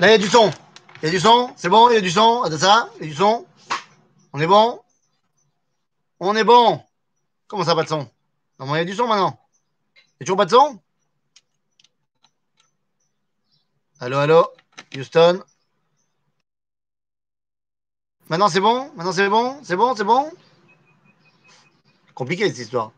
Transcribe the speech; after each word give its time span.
Là, 0.00 0.06
il 0.06 0.10
y 0.12 0.14
a 0.14 0.18
du 0.18 0.28
son. 0.28 0.52
Il 1.02 1.06
y 1.06 1.08
a 1.08 1.10
du 1.10 1.18
son. 1.18 1.52
C'est 1.56 1.68
bon, 1.68 1.90
il 1.90 1.94
y 1.94 1.96
a 1.96 2.00
du 2.00 2.10
son. 2.10 2.42
Attends 2.42 2.58
ça. 2.58 2.88
Il 3.00 3.06
y 3.06 3.08
a 3.08 3.10
du 3.10 3.16
son. 3.16 3.44
On 4.32 4.40
est 4.40 4.46
bon 4.46 4.80
On 6.20 6.36
est 6.36 6.44
bon. 6.44 6.80
Comment 7.48 7.64
ça, 7.64 7.74
pas 7.74 7.82
de 7.82 7.88
son? 7.88 8.08
Non, 8.60 8.74
il 8.76 8.78
y 8.78 8.82
a 8.82 8.84
du 8.84 8.94
son 8.94 9.08
maintenant. 9.08 9.40
Il 9.96 10.00
y 10.20 10.22
a 10.22 10.24
toujours 10.24 10.36
pas 10.36 10.44
de 10.44 10.50
son? 10.50 10.80
Allô, 13.98 14.18
allô? 14.18 14.52
Houston? 14.96 15.42
Maintenant, 18.28 18.48
c'est 18.48 18.60
bon? 18.60 18.92
Maintenant, 18.94 19.12
c'est 19.12 19.28
bon? 19.28 19.58
C'est 19.64 19.76
bon? 19.76 19.96
C'est 19.96 20.04
bon? 20.04 20.30
Compliqué, 22.14 22.46
cette 22.48 22.58
histoire. 22.58 22.92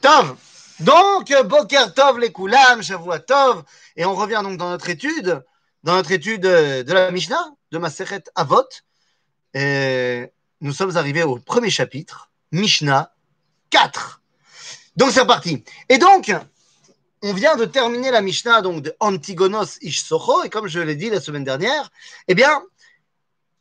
Tov 0.00 0.36
Donc, 0.80 1.32
Boker 1.44 1.94
Tov, 1.94 2.18
les 2.18 2.32
Koulam, 2.32 2.82
Shavua 2.82 3.20
Tov. 3.20 3.62
Et 3.94 4.04
on 4.04 4.16
revient 4.16 4.40
donc 4.42 4.56
dans 4.56 4.70
notre 4.70 4.88
étude 4.88 5.44
dans 5.82 5.94
notre 5.94 6.12
étude 6.12 6.42
de 6.42 6.92
la 6.92 7.10
Mishnah, 7.10 7.54
de 7.70 7.78
Maseret 7.78 8.24
Avot. 8.34 8.68
Et 9.54 10.26
nous 10.60 10.72
sommes 10.72 10.96
arrivés 10.96 11.22
au 11.22 11.38
premier 11.38 11.70
chapitre, 11.70 12.30
Mishnah 12.52 13.12
4. 13.70 14.22
Donc 14.96 15.10
c'est 15.10 15.20
reparti. 15.20 15.64
Et 15.88 15.98
donc, 15.98 16.32
on 17.22 17.32
vient 17.32 17.56
de 17.56 17.64
terminer 17.64 18.10
la 18.10 18.20
Mishnah 18.20 18.62
donc, 18.62 18.82
de 18.82 18.94
Antigonos 19.00 19.78
Ishsocho, 19.80 20.44
et 20.44 20.50
comme 20.50 20.68
je 20.68 20.80
l'ai 20.80 20.96
dit 20.96 21.10
la 21.10 21.20
semaine 21.20 21.44
dernière, 21.44 21.90
eh 22.28 22.34
bien, 22.34 22.62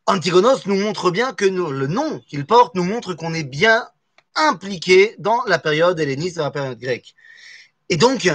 Antigonos 0.06 0.66
nous 0.66 0.76
montre 0.76 1.12
bien 1.12 1.34
que 1.34 1.46
le 1.46 1.88
nom 1.88 2.20
qu'il 2.28 2.46
porte 2.46 2.76
nous 2.76 2.84
montre 2.84 3.14
qu'on 3.14 3.34
est 3.34 3.44
bien 3.44 3.88
impliqué 4.36 5.16
dans 5.20 5.44
la 5.46 5.60
période 5.60 6.00
helléniste, 6.00 6.38
dans 6.38 6.46
la 6.46 6.52
période 6.52 6.80
grecque. 6.80 7.14
Et 7.90 7.98
donc, 7.98 8.30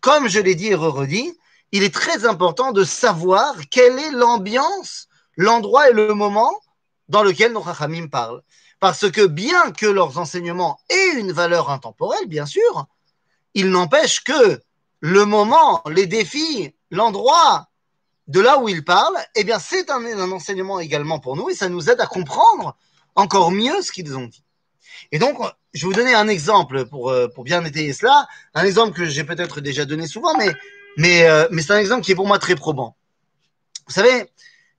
comme 0.00 0.28
je 0.28 0.40
l'ai 0.40 0.54
dit 0.54 0.68
et 0.68 0.74
redit, 0.74 1.38
il 1.72 1.82
est 1.82 1.94
très 1.94 2.26
important 2.26 2.72
de 2.72 2.84
savoir 2.84 3.54
quelle 3.70 3.98
est 3.98 4.12
l'ambiance, 4.12 5.08
l'endroit 5.36 5.90
et 5.90 5.92
le 5.92 6.14
moment 6.14 6.52
dans 7.08 7.22
lequel 7.22 7.52
nos 7.52 7.64
Chachamim 7.64 8.08
parlent. 8.08 8.42
Parce 8.80 9.10
que 9.10 9.26
bien 9.26 9.72
que 9.72 9.86
leurs 9.86 10.18
enseignements 10.18 10.78
aient 10.88 11.18
une 11.18 11.32
valeur 11.32 11.70
intemporelle, 11.70 12.26
bien 12.26 12.46
sûr, 12.46 12.86
il 13.54 13.70
n'empêche 13.70 14.22
que 14.22 14.60
le 15.00 15.24
moment, 15.24 15.82
les 15.90 16.06
défis, 16.06 16.74
l'endroit 16.90 17.68
de 18.26 18.40
là 18.40 18.58
où 18.58 18.68
ils 18.68 18.84
parlent, 18.84 19.18
eh 19.34 19.44
bien, 19.44 19.58
c'est 19.58 19.90
un, 19.90 20.04
un, 20.04 20.32
enseignement 20.32 20.80
également 20.80 21.18
pour 21.18 21.36
nous 21.36 21.50
et 21.50 21.54
ça 21.54 21.68
nous 21.68 21.90
aide 21.90 22.00
à 22.00 22.06
comprendre 22.06 22.76
encore 23.14 23.50
mieux 23.50 23.82
ce 23.82 23.92
qu'ils 23.92 24.16
ont 24.16 24.26
dit. 24.26 24.44
Et 25.12 25.18
donc, 25.18 25.38
je 25.72 25.82
vais 25.82 25.86
vous 25.86 25.98
donner 25.98 26.14
un 26.14 26.28
exemple 26.28 26.86
pour, 26.86 27.10
euh, 27.10 27.28
pour 27.28 27.44
bien 27.44 27.64
étayer 27.64 27.92
cela, 27.92 28.26
un 28.54 28.64
exemple 28.64 28.92
que 28.92 29.04
j'ai 29.04 29.24
peut-être 29.24 29.60
déjà 29.60 29.84
donné 29.84 30.06
souvent, 30.06 30.34
mais 30.38 30.52
mais, 30.96 31.28
euh, 31.28 31.46
mais 31.50 31.62
c'est 31.62 31.72
un 31.72 31.78
exemple 31.78 32.04
qui 32.04 32.12
est 32.12 32.14
pour 32.14 32.26
moi 32.26 32.38
très 32.38 32.54
probant. 32.54 32.96
Vous 33.86 33.92
savez, 33.92 34.30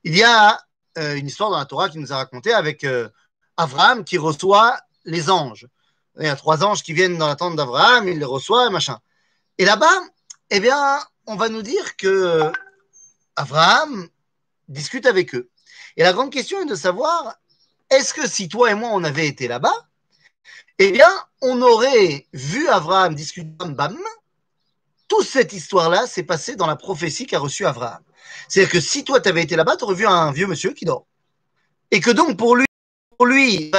il 0.04 0.16
y 0.16 0.22
a 0.22 0.60
euh, 0.98 1.16
une 1.16 1.26
histoire 1.26 1.50
dans 1.50 1.58
la 1.58 1.66
Torah 1.66 1.88
qui 1.88 1.98
nous 1.98 2.12
a 2.12 2.16
raconté 2.16 2.52
avec 2.52 2.84
euh, 2.84 3.08
Abraham 3.56 4.04
qui 4.04 4.18
reçoit 4.18 4.78
les 5.04 5.30
anges. 5.30 5.66
Il 6.18 6.24
y 6.24 6.28
a 6.28 6.36
trois 6.36 6.64
anges 6.64 6.82
qui 6.82 6.92
viennent 6.92 7.18
dans 7.18 7.28
la 7.28 7.36
tente 7.36 7.56
d'Abraham, 7.56 8.08
il 8.08 8.18
les 8.18 8.24
reçoit, 8.24 8.70
machin. 8.70 8.98
Et 9.58 9.64
là-bas, 9.64 10.00
eh 10.50 10.60
bien, 10.60 10.98
on 11.26 11.36
va 11.36 11.48
nous 11.48 11.62
dire 11.62 11.96
que 11.96 12.50
Abraham 13.36 14.08
discute 14.68 15.06
avec 15.06 15.34
eux. 15.34 15.50
Et 15.96 16.02
la 16.02 16.12
grande 16.12 16.32
question 16.32 16.60
est 16.60 16.66
de 16.66 16.74
savoir, 16.74 17.36
est-ce 17.90 18.14
que 18.14 18.26
si 18.26 18.48
toi 18.48 18.70
et 18.70 18.74
moi 18.74 18.90
on 18.92 19.04
avait 19.04 19.26
été 19.26 19.48
là-bas, 19.48 19.86
eh 20.78 20.90
bien, 20.90 21.10
on 21.40 21.60
aurait 21.62 22.26
vu 22.32 22.68
Abraham 22.68 23.14
discuter 23.14 23.48
bam, 23.48 23.98
toute 25.08 25.26
cette 25.26 25.52
histoire-là 25.52 26.06
s'est 26.06 26.22
passée 26.22 26.56
dans 26.56 26.66
la 26.66 26.76
prophétie 26.76 27.26
qu'a 27.26 27.38
reçue 27.38 27.66
Abraham. 27.66 28.02
C'est-à-dire 28.48 28.72
que 28.72 28.80
si 28.80 29.04
toi, 29.04 29.20
tu 29.20 29.28
avais 29.28 29.42
été 29.42 29.56
là-bas, 29.56 29.76
tu 29.76 29.84
aurais 29.84 29.94
vu 29.94 30.06
un 30.06 30.32
vieux 30.32 30.46
monsieur 30.46 30.72
qui 30.72 30.84
dort. 30.84 31.06
Et 31.90 32.00
que 32.00 32.10
donc, 32.10 32.36
pour 32.36 32.56
lui, 32.56 32.66
pour 33.16 33.26
lui 33.26 33.70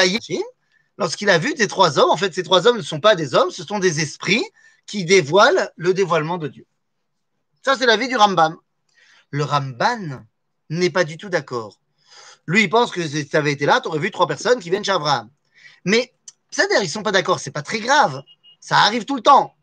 lorsqu'il 0.98 1.30
a 1.30 1.38
vu 1.38 1.54
ces 1.58 1.68
trois 1.68 2.00
hommes, 2.00 2.10
en 2.10 2.18
fait, 2.18 2.34
ces 2.34 2.44
trois 2.44 2.68
hommes 2.68 2.78
ne 2.78 2.82
sont 2.82 3.00
pas 3.00 3.16
des 3.16 3.36
hommes, 3.36 3.52
ce 3.52 3.64
sont 3.64 3.80
des 3.80 4.00
esprits 4.00 4.44
qui 4.86 5.06
dévoilent 5.06 5.72
le 5.76 5.94
dévoilement 5.94 6.38
de 6.38 6.48
Dieu. 6.48 6.66
Ça, 7.64 7.76
c'est 7.78 7.86
la 7.86 7.98
vie 7.98 8.08
du 8.08 8.16
Rambam. 8.16 8.56
Le 9.30 9.44
Ramban 9.44 10.24
n'est 10.70 10.90
pas 10.90 11.04
du 11.04 11.18
tout 11.18 11.30
d'accord. 11.30 11.80
Lui, 12.46 12.64
il 12.64 12.70
pense 12.70 12.92
que 12.92 13.06
si 13.06 13.28
tu 13.28 13.36
avais 13.36 13.52
été 13.52 13.66
là, 13.66 13.82
tu 13.82 13.90
aurais 13.90 14.00
vu 14.00 14.10
trois 14.10 14.28
personnes 14.28 14.60
qui 14.60 14.70
viennent 14.70 14.86
chez 14.86 14.92
Abraham. 14.92 15.30
Mais, 15.84 16.14
c'est-à-dire, 16.50 16.80
ils 16.80 16.86
ne 16.86 16.90
sont 16.90 17.04
pas 17.04 17.12
d'accord, 17.12 17.42
c'est 17.42 17.52
pas 17.52 17.62
très 17.62 17.80
grave. 17.80 18.24
Ça 18.62 18.78
arrive 18.78 19.04
tout 19.04 19.18
le 19.18 19.22
temps. 19.22 19.57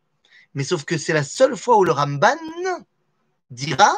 Mais 0.55 0.65
sauf 0.65 0.85
que 0.85 0.99
c'est 0.99 1.13
la 1.13 1.25
seule 1.25 1.57
fois 1.57 1.77
où 1.79 1.85
le 1.85 1.93
Ramban 1.93 2.37
dira 3.51 3.93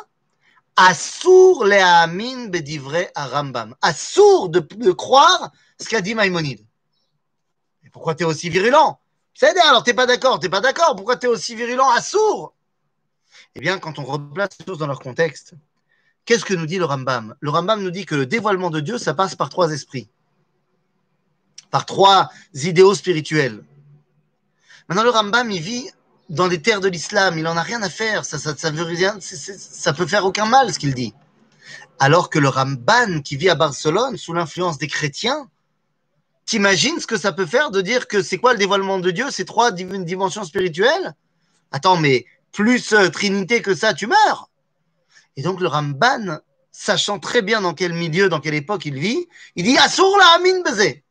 Assour 0.76 1.64
le 1.64 1.80
amin 1.80 2.48
bedivre 2.48 2.96
à 3.14 3.26
Rambam. 3.26 3.74
Assour 3.80 4.50
de, 4.50 4.60
de 4.60 4.92
croire 4.92 5.50
ce 5.80 5.88
qu'a 5.88 6.02
dit 6.02 6.14
Maïmonide. 6.14 6.64
Pourquoi 7.92 8.14
tu 8.14 8.24
es 8.24 8.26
aussi 8.26 8.50
virulent? 8.50 9.00
C'est 9.32 9.58
alors 9.58 9.82
t'es 9.82 9.94
pas 9.94 10.04
d'accord, 10.04 10.38
t'es 10.38 10.50
pas 10.50 10.60
d'accord. 10.60 10.94
Pourquoi 10.94 11.16
tu 11.16 11.26
es 11.26 11.28
aussi 11.30 11.54
virulent 11.54 11.88
Assour? 11.90 12.54
Eh 13.54 13.60
bien, 13.60 13.78
quand 13.78 13.98
on 13.98 14.04
replace 14.04 14.50
les 14.58 14.66
choses 14.66 14.76
dans 14.76 14.86
leur 14.86 15.00
contexte, 15.00 15.54
qu'est-ce 16.26 16.44
que 16.44 16.52
nous 16.52 16.66
dit 16.66 16.76
le 16.76 16.84
Rambam? 16.84 17.34
Le 17.40 17.48
Rambam 17.48 17.82
nous 17.82 17.90
dit 17.90 18.04
que 18.04 18.14
le 18.14 18.26
dévoilement 18.26 18.68
de 18.68 18.80
Dieu, 18.80 18.98
ça 18.98 19.14
passe 19.14 19.34
par 19.34 19.48
trois 19.48 19.70
esprits, 19.70 20.10
par 21.70 21.86
trois 21.86 22.28
idéaux 22.52 22.94
spirituels. 22.94 23.64
Maintenant, 24.88 25.04
le 25.04 25.10
Rambam, 25.10 25.50
il 25.50 25.62
vit 25.62 25.90
dans 26.28 26.48
les 26.48 26.60
terres 26.60 26.80
de 26.80 26.88
l'islam, 26.88 27.38
il 27.38 27.44
n'en 27.44 27.56
a 27.56 27.62
rien 27.62 27.82
à 27.82 27.90
faire, 27.90 28.24
ça, 28.24 28.38
ça, 28.38 28.54
ça 28.56 28.70
rien, 28.70 29.18
ça 29.20 29.92
peut 29.92 30.06
faire 30.06 30.24
aucun 30.24 30.46
mal 30.46 30.72
ce 30.72 30.78
qu'il 30.78 30.94
dit. 30.94 31.14
Alors 31.98 32.30
que 32.30 32.38
le 32.38 32.48
Ramban 32.48 33.20
qui 33.22 33.36
vit 33.36 33.48
à 33.48 33.54
Barcelone 33.54 34.16
sous 34.16 34.32
l'influence 34.32 34.78
des 34.78 34.88
chrétiens, 34.88 35.48
t'imagines 36.44 37.00
ce 37.00 37.06
que 37.06 37.16
ça 37.16 37.32
peut 37.32 37.46
faire 37.46 37.70
de 37.70 37.80
dire 37.80 38.08
que 38.08 38.22
c'est 38.22 38.38
quoi 38.38 38.52
le 38.52 38.58
dévoilement 38.58 38.98
de 38.98 39.10
Dieu, 39.10 39.30
ces 39.30 39.44
trois 39.44 39.70
dimensions 39.72 40.44
spirituelles 40.44 41.14
Attends, 41.72 41.96
mais 41.96 42.26
plus 42.52 42.92
euh, 42.92 43.08
Trinité 43.08 43.62
que 43.62 43.74
ça, 43.74 43.94
tu 43.94 44.06
meurs. 44.06 44.50
Et 45.36 45.42
donc 45.42 45.60
le 45.60 45.66
Ramban, 45.66 46.38
sachant 46.70 47.18
très 47.18 47.42
bien 47.42 47.60
dans 47.60 47.74
quel 47.74 47.92
milieu, 47.92 48.28
dans 48.28 48.40
quelle 48.40 48.54
époque 48.54 48.86
il 48.86 48.98
vit, 48.98 49.26
il 49.56 49.64
dit 49.64 49.78
Assour 49.78 50.16
la 50.18 50.26
Amin 50.36 50.62
Bezé. 50.62 51.04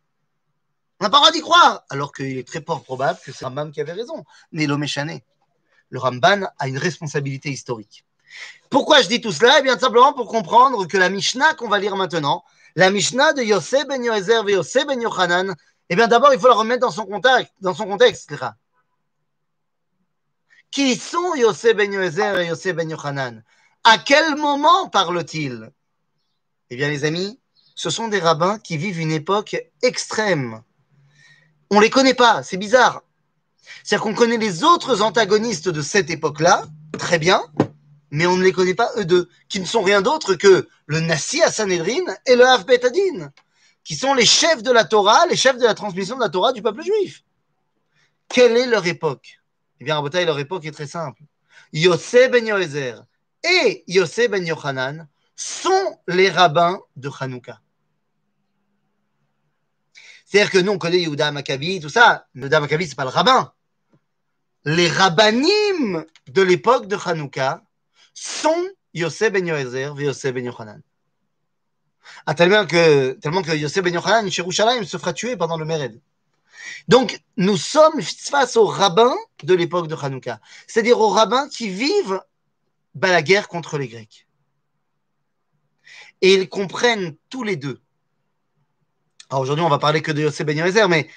On 1.00 1.04
n'a 1.04 1.10
pas 1.10 1.18
le 1.18 1.22
droit 1.22 1.32
d'y 1.32 1.42
croire, 1.42 1.84
alors 1.90 2.14
qu'il 2.14 2.38
est 2.38 2.48
très 2.48 2.62
fort 2.62 2.84
probable 2.84 3.20
que 3.24 3.32
c'est 3.32 3.44
Rambam 3.46 3.72
qui 3.72 3.82
avait 3.82 3.92
raison. 3.92 4.24
Nélo 4.52 4.78
Méchané. 4.78 5.24
Le 5.90 6.00
Ramban 6.00 6.48
a 6.58 6.68
une 6.68 6.78
responsabilité 6.78 7.50
historique. 7.50 8.06
Pourquoi 8.70 9.02
je 9.02 9.08
dis 9.08 9.22
tout 9.22 9.32
cela? 9.32 9.60
Eh 9.60 9.62
bien, 9.62 9.78
simplement 9.78 10.14
pour 10.14 10.28
comprendre 10.28 10.88
que 10.88 10.98
la 10.98 11.10
Mishnah 11.10 11.54
qu'on 11.56 11.68
va 11.68 11.80
lire 11.80 11.96
maintenant, 11.96 12.44
la 12.76 12.90
Mishnah 12.90 13.34
de 13.34 13.44
Yosef 13.44 13.88
ben 13.88 14.04
Yoezer 14.04 14.48
et 14.50 14.54
Yosef 14.54 14.86
ben 14.88 15.02
Yochanan, 15.02 15.56
eh 15.90 15.96
bien, 15.96 16.08
d'abord, 16.08 16.34
il 16.34 16.40
faut 16.40 16.48
la 16.48 16.56
remettre 16.56 16.82
dans 16.82 16.92
son 16.92 17.06
contexte. 17.86 18.34
Qui 20.72 20.96
sont 20.96 21.36
Yosef 21.36 21.76
ben 21.76 21.94
Yoezer 21.94 22.40
et 22.40 22.48
Yosef 22.48 22.76
ben 22.76 22.90
Yochanan? 22.90 23.44
À 23.84 23.98
quel 23.98 24.36
moment 24.36 24.90
parlent-ils? 24.90 25.70
Eh 26.70 26.76
bien, 26.76 26.90
les 26.90 27.06
amis, 27.06 27.40
ce 27.76 27.90
sont 27.90 28.08
des 28.08 28.20
rabbins 28.20 28.58
qui 28.60 28.78
vivent 28.78 29.00
une 29.00 29.12
époque 29.12 29.56
extrême 29.84 30.64
on 31.70 31.80
les 31.80 31.90
connaît 31.90 32.14
pas, 32.14 32.44
c'est 32.44 32.58
bizarre. 32.58 33.04
C'est-à-dire 33.84 34.04
qu'on 34.04 34.14
connaît 34.14 34.38
les 34.38 34.64
autres 34.64 35.02
antagonistes 35.02 35.70
de 35.70 35.82
cette 35.82 36.10
époque-là, 36.10 36.66
très 36.98 37.20
bien, 37.20 37.44
mais 38.12 38.26
on 38.26 38.38
ne 38.38 38.44
les 38.44 38.52
connaît 38.52 38.76
pas 38.76 38.90
eux 38.98 39.06
deux, 39.06 39.30
qui 39.50 39.60
ne 39.60 39.66
sont 39.66 39.82
rien 39.82 40.02
d'autre 40.02 40.36
que 40.36 40.68
le 40.86 41.00
Nassi 41.00 41.42
à 41.42 41.52
Sanhedrin 41.52 42.14
et 42.26 42.36
le 42.36 42.46
Hav 42.46 42.66
Betadin, 42.66 43.32
qui 43.84 43.96
sont 43.96 44.14
les 44.14 44.26
chefs 44.26 44.64
de 44.64 44.72
la 44.72 44.86
Torah, 44.86 45.26
les 45.28 45.36
chefs 45.36 45.58
de 45.58 45.66
la 45.66 45.74
transmission 45.74 46.16
de 46.16 46.22
la 46.22 46.30
Torah 46.30 46.54
du 46.54 46.62
peuple 46.62 46.84
juif. 46.84 47.24
Quelle 48.30 48.58
est 48.58 48.68
leur 48.68 48.86
époque? 48.86 49.40
Eh 49.80 49.84
bien, 49.84 49.96
Rabotai, 49.96 50.26
leur 50.26 50.40
époque 50.40 50.66
est 50.66 50.72
très 50.72 50.88
simple. 50.88 51.22
Yosef 51.74 52.32
ben 52.32 52.46
Yoezer 52.46 53.04
et 53.44 53.84
Yosef 53.88 54.32
ben 54.32 54.46
Yochanan 54.46 55.08
sont 55.36 56.00
les 56.08 56.30
rabbins 56.30 56.80
de 56.96 57.10
Hanouka. 57.20 57.60
C'est-à-dire 60.26 60.52
que 60.52 60.58
nous, 60.58 60.72
on 60.72 60.78
connaît 60.80 61.00
Yehuda 61.00 61.32
Maccabi, 61.32 61.80
tout 61.80 61.90
ça. 61.90 62.26
Yehuda 62.36 62.60
Maccabi, 62.60 62.88
c'est 62.88 62.96
pas 62.96 63.04
le 63.04 63.10
rabbin. 63.10 63.54
Les 64.66 64.90
rabbinim 64.90 66.04
de 66.28 66.42
l'époque 66.42 66.88
de 66.88 66.98
Hanouka 66.98 67.62
sont 68.16 68.68
Yosef 68.96 69.32
ben 69.32 69.46
Yoezer 69.46 70.00
et 70.00 70.04
Yosef 70.04 70.34
ben 70.34 70.44
Yochanan. 70.44 70.82
Ah, 72.26 72.34
tellement 72.34 72.66
que, 72.66 73.12
tellement 73.14 73.44
que 73.44 73.52
Yosef 73.52 73.84
ben 73.84 73.94
Yochanan, 73.94 74.32
chez 74.32 74.42
Rouchalaim, 74.42 74.84
se 74.84 74.98
fera 74.98 75.14
tuer 75.14 75.38
pendant 75.38 75.58
le 75.58 75.66
Mered. 75.66 76.02
Donc, 76.88 77.22
nous 77.38 77.58
sommes 77.58 78.02
face 78.02 78.58
aux 78.58 78.66
rabbins 78.66 79.16
de 79.44 79.54
l'époque 79.54 79.88
de 79.88 79.96
Hanouka. 79.96 80.40
C'est-à-dire 80.66 81.00
aux 81.00 81.10
rabbins 81.10 81.48
qui 81.50 81.70
vivent 81.70 82.22
bah, 82.96 83.12
la 83.12 83.22
guerre 83.22 83.48
contre 83.48 83.78
les 83.78 83.88
Grecs. 83.88 84.28
Et 86.22 86.34
ils 86.34 86.50
comprennent 86.50 87.16
tous 87.30 87.44
les 87.44 87.56
deux 87.58 87.80
alors 89.30 89.42
aujourd'hui, 89.42 89.66
on 89.66 89.70
va 89.70 89.80
parler 89.80 90.02
que 90.02 90.12
de 90.12 90.22
Yosef 90.22 90.46
Ben 90.46 90.88
mais 90.88 91.10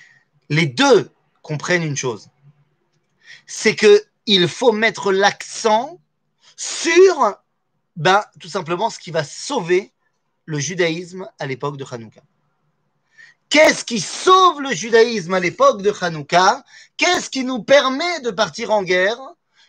les 0.49 0.67
deux 0.67 1.11
comprennent 1.43 1.83
une 1.83 1.97
chose. 1.97 2.29
C'est 3.47 3.77
qu'il 3.77 4.49
faut 4.49 4.73
mettre 4.73 5.13
l'accent 5.13 6.01
sur 6.57 7.37
ben, 7.97 8.25
tout 8.41 8.49
simplement 8.49 8.91
ce 8.91 8.99
qui 8.99 9.11
va 9.11 9.25
sauver 9.25 9.93
le 10.47 10.59
judaïsme 10.59 11.29
à 11.39 11.47
l'époque 11.47 11.77
de 11.77 11.85
Hanouka. 11.91 12.23
Qu'est-ce 13.51 13.85
qui 13.85 14.01
sauve 14.01 14.61
le 14.61 14.73
judaïsme 14.73 15.35
à 15.35 15.41
l'époque 15.41 15.83
de 15.83 15.93
Hanouka? 16.01 16.65
Qu'est-ce 16.97 17.31
qui 17.31 17.45
nous 17.45 17.63
permet 17.63 18.21
de 18.21 18.31
partir 18.31 18.71
en 18.71 18.83
guerre? 18.83 19.19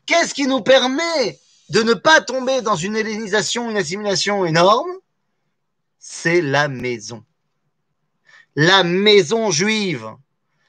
Qu'est-ce 0.05 0.33
qui 0.33 0.47
nous 0.47 0.61
permet 0.61 1.39
de 1.69 1.83
ne 1.83 1.93
pas 1.93 2.21
tomber 2.21 2.61
dans 2.61 2.75
une 2.75 2.95
hellénisation, 2.95 3.69
une 3.69 3.77
assimilation 3.77 4.45
énorme? 4.45 4.91
C'est 5.99 6.41
la 6.41 6.67
maison. 6.67 7.23
La 8.55 8.83
maison 8.83 9.51
juive. 9.51 10.07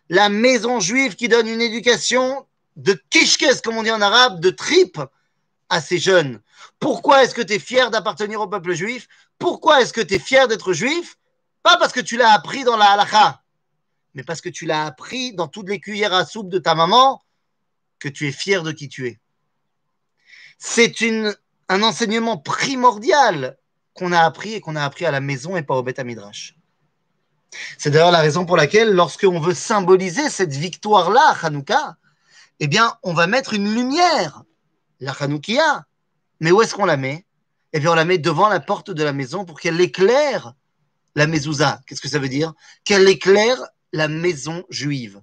La 0.09 0.29
maison 0.29 0.81
juive 0.81 1.17
qui 1.17 1.29
donne 1.29 1.49
une 1.49 1.61
éducation 1.61 2.47
de 2.77 3.01
kishkes, 3.11 3.63
comme 3.63 3.77
on 3.77 3.83
dit 3.83 3.91
en 3.91 4.01
arabe, 4.01 4.41
de 4.41 4.51
tripe 4.51 5.01
à 5.69 5.81
ces 5.81 5.99
jeunes. 5.99 6.41
Pourquoi 6.79 7.23
est-ce 7.23 7.35
que 7.35 7.43
tu 7.43 7.55
es 7.55 7.59
fier 7.59 7.91
d'appartenir 7.91 8.41
au 8.41 8.49
peuple 8.49 8.75
juif? 8.75 9.09
Pourquoi 9.39 9.81
est-ce 9.81 9.93
que 9.93 10.01
tu 10.01 10.15
es 10.15 10.19
fier 10.19 10.49
d'être 10.49 10.73
juif? 10.73 11.17
Pas 11.63 11.77
parce 11.77 11.93
que 11.93 12.01
tu 12.01 12.17
l'as 12.17 12.33
appris 12.33 12.65
dans 12.65 12.77
la 12.77 12.87
halakha, 12.87 13.43
mais 14.15 14.23
parce 14.23 14.41
que 14.41 14.49
tu 14.49 14.67
l'as 14.67 14.87
appris 14.87 15.33
dans 15.35 15.47
toutes 15.49 15.69
les 15.69 15.79
cuillères 15.79 16.15
à 16.15 16.25
soupe 16.25 16.49
de 16.49 16.59
ta 16.59 16.75
maman, 16.75 17.23
que 17.99 18.09
tu 18.09 18.27
es 18.27 18.33
fier 18.33 18.63
de 18.63 18.73
qui 18.73 18.89
tu 18.89 19.07
es. 19.07 19.21
C'est 20.59 20.95
un 21.69 21.83
enseignement 21.83 22.39
primordial 22.39 23.59
qu'on 23.95 24.13
a 24.13 24.21
appris 24.21 24.55
et 24.55 24.61
qu'on 24.61 24.77
a 24.77 24.85
appris 24.85 25.05
à 25.07 25.11
la 25.11 25.21
maison 25.21 25.57
et 25.57 25.63
pas 25.63 25.77
au 25.77 25.83
Beth 25.83 26.01
Midrash. 26.01 26.57
C'est 27.79 27.91
d'ailleurs 27.91 28.11
la 28.11 28.21
raison 28.21 28.47
pour 28.47 28.57
laquelle, 28.57 28.93
lorsqu'on 28.93 29.41
veut 29.41 29.55
symboliser 29.55 30.29
cette 30.31 30.53
victoire-là, 30.53 31.35
Hanouka, 31.43 31.97
eh 32.61 32.69
bien, 32.69 32.95
on 33.03 33.15
va 33.15 33.27
mettre 33.27 33.55
une 33.55 33.75
lumière, 33.75 34.43
la 35.01 35.13
Hanoukia. 35.13 35.87
Mais 36.41 36.51
où 36.51 36.63
est-ce 36.63 36.75
qu'on 36.75 36.85
la 36.85 36.97
met? 36.97 37.25
Eh 37.73 37.81
bien, 37.81 37.93
on 37.93 37.95
la 37.95 38.05
met 38.05 38.19
devant 38.19 38.49
la 38.49 38.61
porte 38.61 38.91
de 38.91 39.03
la 39.03 39.13
maison 39.13 39.45
pour 39.45 39.61
qu'elle 39.61 39.81
éclaire 39.81 40.55
la 41.15 41.27
mezouza. 41.27 41.81
Qu'est-ce 41.87 42.01
que 42.01 42.09
ça 42.09 42.19
veut 42.19 42.29
dire? 42.29 42.53
Qu'elle 42.85 43.09
éclaire 43.09 43.59
la 43.93 44.09
maison 44.09 44.65
juive. 44.71 45.21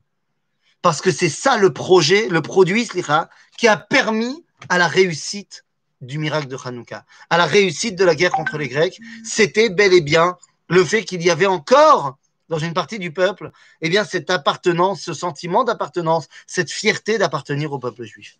Parce 0.81 1.01
que 1.01 1.11
c'est 1.11 1.29
ça 1.29 1.57
le 1.57 1.73
projet, 1.73 2.27
le 2.29 2.41
produit, 2.41 2.85
slicha, 2.85 3.29
qui 3.57 3.67
a 3.67 3.77
permis 3.77 4.45
à 4.69 4.77
la 4.77 4.87
réussite 4.87 5.65
du 6.01 6.19
miracle 6.19 6.47
de 6.47 6.57
Hanouka, 6.63 7.05
à 7.29 7.37
la 7.37 7.45
réussite 7.45 7.95
de 7.95 8.05
la 8.05 8.15
guerre 8.15 8.31
contre 8.31 8.57
les 8.57 8.67
Grecs. 8.67 8.99
C'était 9.23 9.69
bel 9.69 9.93
et 9.93 10.01
bien 10.01 10.37
le 10.69 10.83
fait 10.83 11.03
qu'il 11.05 11.21
y 11.21 11.29
avait 11.29 11.45
encore 11.45 12.17
dans 12.49 12.59
une 12.59 12.73
partie 12.73 12.99
du 12.99 13.11
peuple, 13.11 13.51
eh 13.81 13.89
bien, 13.89 14.05
cette 14.05 14.29
appartenance, 14.29 15.01
ce 15.01 15.13
sentiment 15.13 15.63
d'appartenance, 15.63 16.27
cette 16.45 16.71
fierté 16.71 17.17
d'appartenir 17.17 17.71
au 17.71 17.79
peuple 17.79 18.03
juif. 18.03 18.39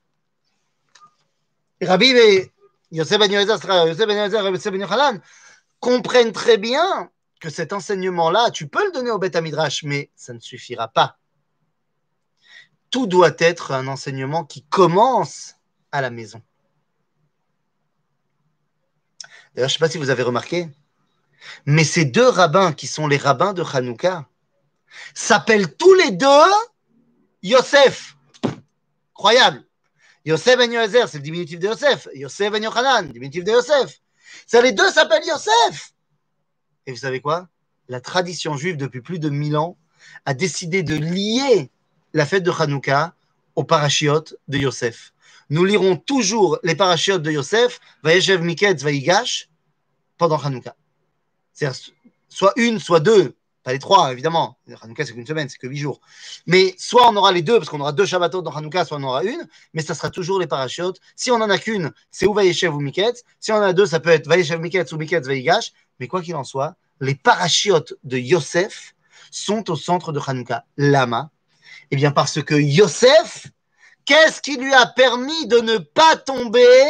Rabbi 1.81 2.12
et 2.12 2.51
Yosef 2.91 3.19
Ben 3.19 3.29
Ben 4.29 5.21
comprennent 5.79 6.31
très 6.31 6.57
bien 6.57 7.12
que 7.39 7.50
cet 7.50 7.74
enseignement-là, 7.74 8.50
tu 8.51 8.68
peux 8.68 8.83
le 8.85 8.91
donner 8.91 9.12
au 9.12 9.19
Beth 9.19 9.35
Midrash, 9.35 9.83
mais 9.83 10.09
ça 10.15 10.33
ne 10.33 10.39
suffira 10.39 10.88
pas. 10.88 11.18
Tout 12.89 13.06
doit 13.06 13.35
être 13.38 13.73
un 13.73 13.88
enseignement 13.88 14.44
qui 14.44 14.63
commence 14.63 15.56
à 15.91 16.01
la 16.01 16.09
maison. 16.09 16.41
D'ailleurs, 19.53 19.69
je 19.69 19.75
ne 19.75 19.77
sais 19.77 19.80
pas 19.80 19.89
si 19.89 19.97
vous 19.97 20.09
avez 20.09 20.23
remarqué, 20.23 20.69
mais 21.65 21.83
ces 21.83 22.05
deux 22.05 22.27
rabbins 22.27 22.73
qui 22.73 22.87
sont 22.87 23.07
les 23.07 23.17
rabbins 23.17 23.53
de 23.53 23.63
Hanouka 23.63 24.27
s'appellent 25.13 25.75
tous 25.75 25.93
les 25.93 26.11
deux 26.11 26.51
Yosef. 27.43 28.17
Incroyable. 29.13 29.63
Yosef 30.25 30.57
ben 30.57 30.71
Yozer, 30.71 31.07
c'est 31.07 31.19
le 31.19 31.23
diminutif 31.23 31.59
de 31.59 31.67
Yosef. 31.67 32.07
Yosef 32.13 32.51
ben 32.51 32.63
Yochanan, 32.63 33.07
diminutif 33.11 33.43
de 33.43 33.51
Yosef. 33.51 34.01
Ça, 34.45 34.61
les 34.61 34.73
deux 34.73 34.91
s'appellent 34.91 35.25
Yosef. 35.25 35.93
Et 36.85 36.91
vous 36.91 36.97
savez 36.97 37.21
quoi? 37.21 37.47
La 37.87 38.01
tradition 38.01 38.57
juive, 38.57 38.77
depuis 38.77 39.01
plus 39.01 39.19
de 39.19 39.29
1000 39.29 39.55
ans, 39.55 39.77
a 40.25 40.33
décidé 40.33 40.83
de 40.83 40.95
lier 40.95 41.71
la 42.13 42.25
fête 42.25 42.44
de 42.44 42.51
Hanouka 42.51 43.13
aux 43.56 43.63
parachiotes 43.63 44.35
de 44.47 44.57
Yosef. 44.57 45.13
Nous 45.49 45.63
lirons 45.63 45.95
toujours 45.95 46.59
les 46.63 46.75
parachiotes 46.75 47.23
de 47.23 47.31
Yosef, 47.31 47.79
Vayeshev 48.03 48.41
Miketz 48.41 48.83
Vayigash, 48.83 49.49
pendant 50.17 50.37
Hanouka. 50.37 50.75
C'est-à-dire 51.57 51.80
soit 52.30 52.54
une, 52.56 52.80
soit 52.80 52.99
deux, 52.99 53.35
pas 53.64 53.73
les 53.73 53.80
trois, 53.80 54.11
évidemment. 54.11 54.59
Hanouka, 54.83 55.06
c'est 55.06 55.14
qu'une 55.14 55.26
semaine, 55.26 55.49
c'est 55.49 55.57
que 55.57 55.66
huit 55.66 55.80
jours. 55.80 56.02
Mais 56.45 56.76
soit 56.78 57.09
on 57.09 57.16
aura 57.16 57.31
les 57.31 57.42
deux, 57.42 57.57
parce 57.57 57.68
qu'on 57.68 57.80
aura 57.80 57.94
deux 57.94 58.06
Shabbatot 58.06 58.44
dans 58.44 58.52
Hanouka, 58.52 58.85
soit 58.85 58.97
on 58.97 59.04
aura 59.04 59.23
une, 59.23 59.47
mais 59.73 59.81
ça 59.81 59.95
sera 59.95 60.11
toujours 60.11 60.40
les 60.40 60.45
parachiotes. 60.45 60.99
Si 61.16 61.31
on 61.31 61.35
en 61.35 61.49
a 61.49 61.57
qu'une, 61.57 61.92
c'est 62.11 62.28
ou 62.28 62.33
Vayeshev 62.35 62.76
ou 62.76 62.80
Miketz. 62.80 63.23
Si 63.40 63.52
on 63.52 63.56
en 63.56 63.64
a 63.64 63.73
deux, 63.73 63.87
ça 63.87 63.99
peut 63.99 64.11
être 64.11 64.28
Vayeshev 64.28 64.61
Miketz 64.61 64.92
ou 64.92 64.97
Miketz 64.97 65.26
Vayigash. 65.26 65.73
Mais 65.99 66.07
quoi 66.07 66.21
qu'il 66.21 66.35
en 66.35 66.44
soit, 66.44 66.76
les 67.02 67.16
parachiotes 67.16 67.95
de 68.04 68.18
Yosef 68.19 68.94
sont 69.31 69.71
au 69.71 69.76
centre 69.76 70.11
de 70.11 70.19
Hanouka. 70.26 70.64
Lama 70.78 71.31
Eh 71.90 71.95
bien, 71.95 72.11
parce 72.11 72.44
que 72.44 72.54
Yosef, 72.54 73.47
qu'est-ce 74.06 74.42
qui 74.42 74.57
lui 74.57 74.76
a 74.76 74.85
permis 74.85 75.47
de 75.47 75.57
ne 75.57 75.80
pas 75.80 76.18
tomber? 76.18 76.85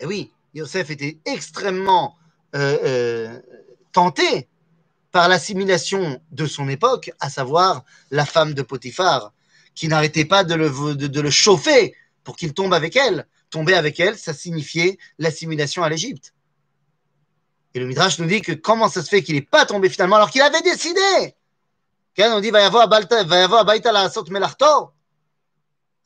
Eh 0.00 0.06
oui, 0.06 0.32
Yosef 0.56 0.88
était 0.88 1.18
extrêmement 1.26 2.16
euh, 2.54 2.78
euh, 2.82 3.40
tenté 3.92 4.48
par 5.12 5.28
l'assimilation 5.28 6.20
de 6.30 6.46
son 6.46 6.68
époque, 6.68 7.12
à 7.20 7.28
savoir 7.28 7.84
la 8.10 8.24
femme 8.24 8.54
de 8.54 8.62
Potiphar, 8.62 9.32
qui 9.74 9.86
n'arrêtait 9.88 10.24
pas 10.24 10.44
de 10.44 10.54
le, 10.54 11.30
chauffer 11.30 11.94
pour 12.24 12.36
qu'il 12.36 12.54
tombe 12.54 12.72
avec 12.72 12.96
elle. 12.96 13.26
Tomber 13.50 13.74
avec 13.74 14.00
elle, 14.00 14.16
ça 14.16 14.32
signifiait 14.32 14.98
l'assimilation 15.18 15.82
à 15.82 15.90
l'Égypte. 15.90 16.32
Et 17.74 17.78
le 17.78 17.86
Midrash 17.86 18.18
nous 18.18 18.26
dit 18.26 18.40
que 18.40 18.52
comment 18.52 18.88
ça 18.88 19.02
se 19.02 19.08
fait 19.08 19.22
qu'il 19.22 19.34
n'est 19.34 19.42
pas 19.42 19.66
tombé 19.66 19.90
finalement 19.90 20.16
alors 20.16 20.30
qu'il 20.30 20.42
avait 20.42 20.62
décidé? 20.62 21.34
On 22.18 22.40
dit 22.40 22.50
va 22.50 22.62
y 22.62 22.64
avoir 22.64 22.88
Baïta 22.88 23.92
la 23.92 24.08
Sot 24.08 24.24
Melarto. 24.30 24.90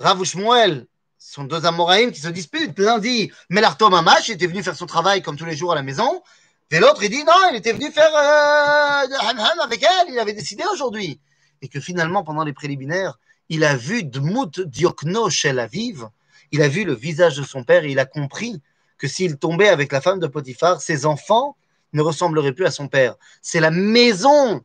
Rav 0.01 0.25
Shmuel 0.25 0.87
sont 1.21 1.45
deux 1.45 1.67
Amoraïm 1.67 2.11
qui 2.11 2.21
se 2.21 2.29
disputent. 2.29 2.79
L'un 2.79 2.99
dit 2.99 3.31
Melarto 3.51 3.89
Mamash, 3.91 4.31
était 4.31 4.47
venu 4.47 4.63
faire 4.63 4.75
son 4.75 4.87
travail 4.87 5.23
comme 5.23 5.37
tous 5.37 5.45
les 5.45 5.55
jours 5.55 5.73
à 5.73 5.75
la 5.75 5.83
maison. 5.83 6.23
Et 6.71 6.79
l'autre, 6.79 7.03
il 7.03 7.11
dit 7.11 7.25
non, 7.25 7.51
il 7.51 7.57
était 7.57 7.73
venu 7.73 7.91
faire 7.93 8.11
euh, 8.15 9.63
avec 9.63 9.83
elle, 9.83 10.13
il 10.13 10.19
avait 10.19 10.33
décidé 10.33 10.65
aujourd'hui. 10.73 11.21
Et 11.63 11.69
que 11.69 11.79
finalement, 11.81 12.25
pendant 12.25 12.43
les 12.43 12.53
préliminaires, 12.53 13.19
il 13.49 13.65
a 13.65 13.77
vu 13.77 14.05
Dmut 14.05 14.61
Diokno 14.61 15.29
Shel 15.29 15.59
Aviv, 15.59 16.09
il 16.53 16.63
a 16.63 16.69
vu 16.69 16.85
le 16.85 16.95
visage 16.95 17.37
de 17.37 17.43
son 17.43 17.65
père 17.65 17.85
et 17.85 17.91
il 17.91 17.99
a 17.99 18.07
compris 18.07 18.63
que 18.97 19.09
s'il 19.09 19.37
tombait 19.37 19.69
avec 19.69 19.93
la 19.93 20.01
femme 20.01 20.21
de 20.21 20.27
Potiphar, 20.27 20.81
ses 20.81 21.07
enfants 21.07 21.57
ne 21.93 22.03
ressemblerait 22.03 22.53
plus 22.53 22.67
à 22.67 22.71
son 22.71 22.89
père. 22.89 23.17
C'est 23.43 23.61
la 23.61 23.71
maison, 23.71 24.63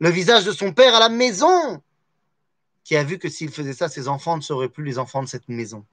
le 0.00 0.10
visage 0.10 0.44
de 0.44 0.52
son 0.52 0.72
père 0.72 0.94
à 0.94 1.00
la 1.00 1.10
maison, 1.10 1.82
qui 2.86 2.96
a 2.96 3.02
vu 3.02 3.18
que 3.18 3.28
s'il 3.28 3.50
faisait 3.50 3.72
ça, 3.72 3.88
ses 3.88 4.06
enfants 4.06 4.36
ne 4.36 4.42
seraient 4.42 4.68
plus 4.68 4.84
les 4.84 4.96
enfants 4.96 5.20
de 5.20 5.28
cette 5.28 5.48
maison. 5.48 5.84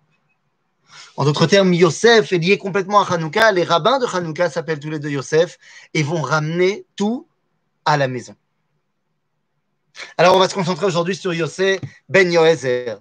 En 1.18 1.26
d'autres 1.26 1.48
termes, 1.48 1.74
Yosef 1.74 2.32
est 2.32 2.38
lié 2.38 2.60
complètement 2.60 3.02
à 3.02 3.12
Hanouka. 3.12 3.52
Les 3.52 3.64
rabbins 3.64 3.98
de 3.98 4.06
Hanouka 4.06 4.52
s'appellent 4.52 4.80
tous 4.80 4.92
les 4.92 5.00
deux 5.00 5.10
Yosef 5.10 5.58
et 5.96 6.04
vont 6.04 6.22
ramener 6.22 6.86
tout 6.96 7.28
à 7.84 7.98
la 7.98 8.08
maison. 8.08 8.36
Alors, 10.20 10.36
on 10.36 10.40
va 10.40 10.48
se 10.48 10.54
concentrer 10.54 10.86
aujourd'hui 10.86 11.16
sur 11.16 11.34
Yosef 11.34 11.82
ben 12.10 12.32
Yoézer. 12.32 13.00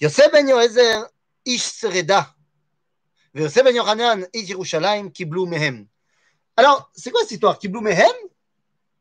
Yosef 0.00 0.30
ben 0.30 0.48
Yoézer, 0.48 1.04
Ish 1.44 1.62
Sereda. 1.62 2.32
Yosef 3.34 3.64
ben 3.64 3.74
Yohanan, 3.74 4.28
Ish 4.32 4.50
Yerushalayim, 4.50 5.10
Kiblu 5.10 5.48
Mehem. 5.48 5.86
Alors, 6.56 6.88
c'est 6.94 7.10
quoi 7.10 7.22
cette 7.22 7.32
histoire? 7.32 7.58
Kiblu 7.58 7.80
Mehem? 7.80 8.14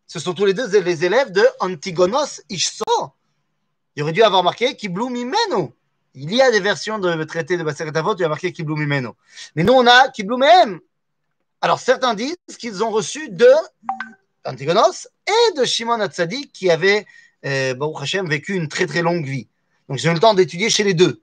Ce 0.07 0.19
sont 0.19 0.33
tous 0.33 0.45
les 0.45 0.55
deux 0.55 0.79
les 0.79 1.05
élèves 1.05 1.31
de 1.31 1.45
Antigonos 1.59 2.41
Ishso. 2.49 2.82
Il 3.95 4.03
aurait 4.03 4.11
dû 4.11 4.23
avoir 4.23 4.43
marqué 4.43 4.75
Kiblu 4.75 5.09
Mimeno. 5.09 5.73
Il 6.15 6.33
y 6.33 6.41
a 6.41 6.51
des 6.51 6.59
versions 6.59 6.99
de 6.99 7.23
traité 7.23 7.57
de 7.57 7.63
Baseret 7.63 7.95
Avot, 7.97 8.15
il 8.15 8.23
a 8.23 8.29
marqué 8.29 8.51
Kiblu 8.51 8.75
Mimeno. 8.75 9.15
Mais 9.55 9.63
nous, 9.63 9.73
on 9.73 9.85
a 9.87 10.11
Mehem. 10.37 10.79
Alors, 11.61 11.79
certains 11.79 12.13
disent 12.13 12.35
qu'ils 12.59 12.83
ont 12.83 12.91
reçu 12.91 13.29
de 13.29 13.49
Antigonos 14.45 15.07
et 15.27 15.57
de 15.57 15.63
Shimon 15.63 16.01
Hatzadik 16.01 16.51
qui 16.51 16.69
avait, 16.69 17.05
euh, 17.45 17.73
Baruch 17.73 18.01
Hashem, 18.01 18.27
vécu 18.27 18.55
une 18.55 18.67
très 18.67 18.85
très 18.85 19.01
longue 19.01 19.25
vie. 19.25 19.47
Donc, 19.87 19.97
j'ai 19.97 20.09
eu 20.09 20.13
le 20.13 20.19
temps 20.19 20.33
d'étudier 20.33 20.69
chez 20.69 20.83
les 20.83 20.93
deux. 20.93 21.21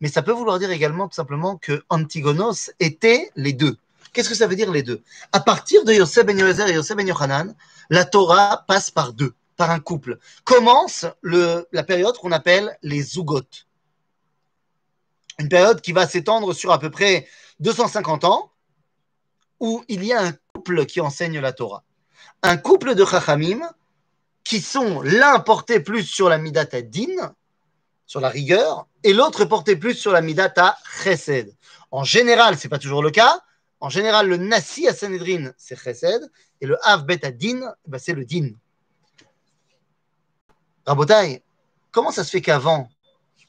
Mais 0.00 0.08
ça 0.08 0.22
peut 0.22 0.32
vouloir 0.32 0.58
dire 0.58 0.70
également 0.70 1.08
tout 1.08 1.14
simplement 1.14 1.56
que 1.56 1.82
Antigonos 1.88 2.70
était 2.80 3.30
les 3.36 3.52
deux. 3.52 3.78
Qu'est-ce 4.12 4.28
que 4.28 4.34
ça 4.34 4.46
veut 4.46 4.56
dire 4.56 4.70
les 4.70 4.82
deux? 4.82 5.02
À 5.32 5.40
partir 5.40 5.84
de 5.84 5.92
Yosef 5.92 6.26
ben 6.26 6.38
Yoézer 6.38 6.68
et 6.68 6.74
Yosef 6.74 6.96
ben 6.96 7.06
Yochanan, 7.06 7.54
la 7.88 8.04
Torah 8.04 8.64
passe 8.68 8.90
par 8.90 9.12
deux, 9.12 9.32
par 9.56 9.70
un 9.70 9.80
couple. 9.80 10.18
Commence 10.44 11.06
la 11.22 11.82
période 11.84 12.16
qu'on 12.16 12.32
appelle 12.32 12.76
les 12.82 13.02
Zugot. 13.02 13.42
Une 15.38 15.48
période 15.48 15.80
qui 15.80 15.92
va 15.92 16.06
s'étendre 16.06 16.52
sur 16.52 16.72
à 16.72 16.78
peu 16.78 16.90
près 16.90 17.26
250 17.60 18.24
ans, 18.24 18.50
où 19.60 19.84
il 19.88 20.04
y 20.04 20.12
a 20.12 20.20
un 20.20 20.32
couple 20.52 20.86
qui 20.86 21.00
enseigne 21.00 21.38
la 21.40 21.52
Torah. 21.52 21.84
Un 22.42 22.56
couple 22.56 22.94
de 22.94 23.04
Chachamim 23.04 23.60
qui 24.44 24.60
sont 24.60 25.00
l'un 25.02 25.38
porté 25.38 25.80
plus 25.80 26.04
sur 26.04 26.28
la 26.28 26.38
Midata 26.38 26.82
Din, 26.82 27.34
sur 28.06 28.20
la 28.20 28.28
rigueur, 28.28 28.88
et 29.04 29.12
l'autre 29.12 29.44
porté 29.44 29.76
plus 29.76 29.94
sur 29.94 30.12
la 30.12 30.20
Midata 30.20 30.76
Chesed. 31.02 31.54
En 31.90 32.04
général, 32.04 32.58
ce 32.58 32.66
n'est 32.66 32.70
pas 32.70 32.78
toujours 32.78 33.02
le 33.02 33.10
cas. 33.10 33.40
En 33.80 33.88
général, 33.88 34.28
le 34.28 34.36
Nasi 34.36 34.88
à 34.88 34.94
Sanhedrin, 34.94 35.52
c'est 35.56 35.78
Chesed, 35.78 36.30
et 36.60 36.66
le 36.66 36.76
Av 36.86 37.04
Bet 37.04 37.32
Din, 37.32 37.72
bah, 37.86 37.98
c'est 37.98 38.14
le 38.14 38.24
Din. 38.24 38.50
Rabotai, 40.86 41.42
comment 41.90 42.10
ça 42.10 42.24
se 42.24 42.30
fait 42.30 42.40
qu'avant, 42.40 42.88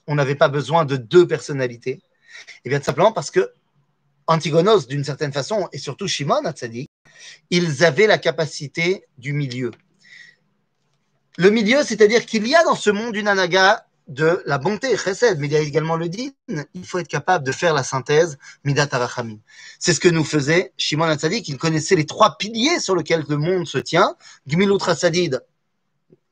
on 0.07 0.15
n'avait 0.15 0.35
pas 0.35 0.49
besoin 0.49 0.85
de 0.85 0.97
deux 0.97 1.27
personnalités? 1.27 2.01
Eh 2.65 2.69
bien, 2.69 2.79
tout 2.79 2.85
simplement 2.85 3.11
parce 3.11 3.31
que 3.31 3.53
Antigonos, 4.27 4.87
d'une 4.87 5.03
certaine 5.03 5.33
façon, 5.33 5.67
et 5.73 5.77
surtout 5.77 6.07
Shimon 6.07 6.45
Hatzadik, 6.45 6.89
ils 7.49 7.83
avaient 7.83 8.07
la 8.07 8.17
capacité 8.17 9.05
du 9.17 9.33
milieu. 9.33 9.71
Le 11.37 11.49
milieu, 11.49 11.83
c'est-à-dire 11.83 12.25
qu'il 12.25 12.47
y 12.47 12.55
a 12.55 12.63
dans 12.63 12.75
ce 12.75 12.89
monde 12.89 13.15
une 13.15 13.27
anaga 13.27 13.85
de 14.07 14.43
la 14.45 14.57
bonté, 14.57 14.95
chesed, 14.97 15.39
mais 15.39 15.47
il 15.47 15.53
y 15.53 15.55
a 15.55 15.61
également 15.61 15.95
le 15.95 16.09
din. 16.09 16.29
Il 16.73 16.85
faut 16.85 16.99
être 16.99 17.07
capable 17.07 17.45
de 17.45 17.51
faire 17.51 17.73
la 17.73 17.83
synthèse 17.83 18.37
midat 18.63 18.87
arachamim. 18.91 19.39
C'est 19.79 19.93
ce 19.93 19.99
que 19.99 20.09
nous 20.09 20.23
faisait 20.23 20.73
Shimon 20.77 21.05
Hatzadik. 21.05 21.47
Il 21.47 21.57
connaissait 21.57 21.95
les 21.95 22.05
trois 22.05 22.37
piliers 22.37 22.79
sur 22.79 22.95
lesquels 22.95 23.23
le 23.27 23.37
monde 23.37 23.65
se 23.65 23.77
tient. 23.77 24.15
Gmilut. 24.47 24.77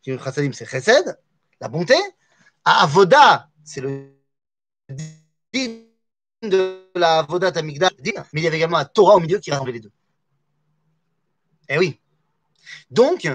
Hasadim, 0.07 0.53
c'est 0.53 0.65
chesed, 0.65 1.17
la 1.59 1.67
bonté. 1.67 1.95
Avoda, 2.63 3.49
c'est 3.63 3.81
le 3.81 4.13
din 5.53 5.81
de 6.41 6.89
la 6.95 7.19
Avodat 7.19 7.51
Amigdal, 7.55 7.91
mais 8.33 8.41
il 8.41 8.43
y 8.43 8.47
avait 8.47 8.57
également 8.57 8.77
la 8.77 8.85
Torah 8.85 9.15
au 9.15 9.19
milieu 9.19 9.39
qui 9.39 9.51
rassemblait 9.51 9.73
les 9.73 9.79
deux. 9.79 9.91
Eh 11.69 11.77
oui. 11.77 11.99
Donc, 12.89 13.29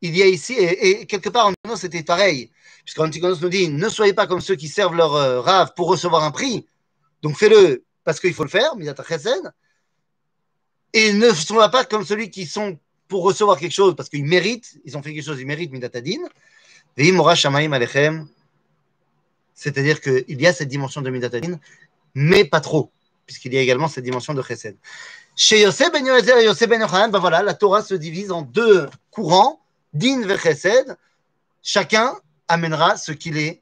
il 0.00 0.16
y 0.16 0.22
a 0.22 0.26
ici, 0.26 0.54
et, 0.54 1.06
quelque 1.06 1.28
part, 1.28 1.52
en 1.68 1.76
c'était 1.76 2.02
pareil, 2.02 2.50
puisqu'Antigonos 2.84 3.40
nous 3.40 3.48
dit 3.48 3.68
ne 3.68 3.88
soyez 3.88 4.14
pas 4.14 4.26
comme 4.26 4.40
ceux 4.40 4.56
qui 4.56 4.68
servent 4.68 4.96
leur 4.96 5.14
euh, 5.14 5.40
rave 5.40 5.72
pour 5.76 5.88
recevoir 5.88 6.24
un 6.24 6.30
prix, 6.30 6.66
donc 7.22 7.36
fais-le 7.36 7.84
parce 8.04 8.18
qu'il 8.18 8.32
faut 8.32 8.44
le 8.44 8.50
faire, 8.50 8.74
Midata 8.76 9.04
Chesed, 9.04 9.52
et 10.92 11.12
ne 11.12 11.30
soyez 11.32 11.70
pas 11.70 11.84
comme 11.84 12.04
celui 12.04 12.30
qui 12.30 12.46
sont 12.46 12.78
pour 13.10 13.24
recevoir 13.24 13.58
quelque 13.58 13.72
chose 13.72 13.94
parce 13.96 14.08
qu'ils 14.08 14.24
méritent, 14.24 14.78
ils 14.86 14.96
ont 14.96 15.02
fait 15.02 15.12
quelque 15.12 15.24
chose, 15.24 15.40
ils 15.40 15.46
méritent 15.46 15.72
Midata 15.72 16.00
Din, 16.00 16.22
c'est-à-dire 19.54 20.00
qu'il 20.00 20.40
y 20.40 20.46
a 20.46 20.52
cette 20.54 20.68
dimension 20.68 21.02
de 21.02 21.10
Midata 21.10 21.40
Din, 21.40 21.58
mais 22.14 22.44
pas 22.44 22.60
trop, 22.60 22.90
puisqu'il 23.26 23.52
y 23.52 23.58
a 23.58 23.60
également 23.60 23.88
cette 23.88 24.04
dimension 24.04 24.32
de 24.32 24.42
Chesed. 24.42 24.76
Chez 25.36 25.60
Yosef 25.60 25.92
ben 25.92 26.06
Yoezer 26.06 26.38
et 26.38 26.44
Yosef 26.44 26.68
ben 26.68 26.80
Yochanan, 26.80 27.10
ben 27.10 27.18
voilà, 27.18 27.42
la 27.42 27.54
Torah 27.54 27.82
se 27.82 27.94
divise 27.94 28.30
en 28.30 28.42
deux 28.42 28.88
courants, 29.10 29.60
Din 29.92 30.22
ve 30.22 30.38
Chesed. 30.38 30.96
Chacun 31.62 32.14
amènera 32.48 32.96
ce 32.96 33.12
qu'il 33.12 33.36
est, 33.38 33.60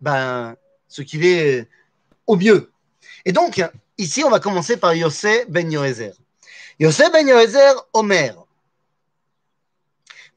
ben, 0.00 0.56
ce 0.88 1.02
qu'il 1.02 1.24
est 1.26 1.68
au 2.26 2.36
mieux. 2.36 2.70
Et 3.24 3.32
donc, 3.32 3.62
ici, 3.98 4.22
on 4.24 4.30
va 4.30 4.38
commencer 4.38 4.76
par 4.76 4.94
Yosef 4.94 5.48
ben 5.50 5.70
Yoezer. 5.70 6.14
Yosef 6.78 7.10
ben 7.12 7.26
Yoezer, 7.26 7.86
Omer. 7.92 8.43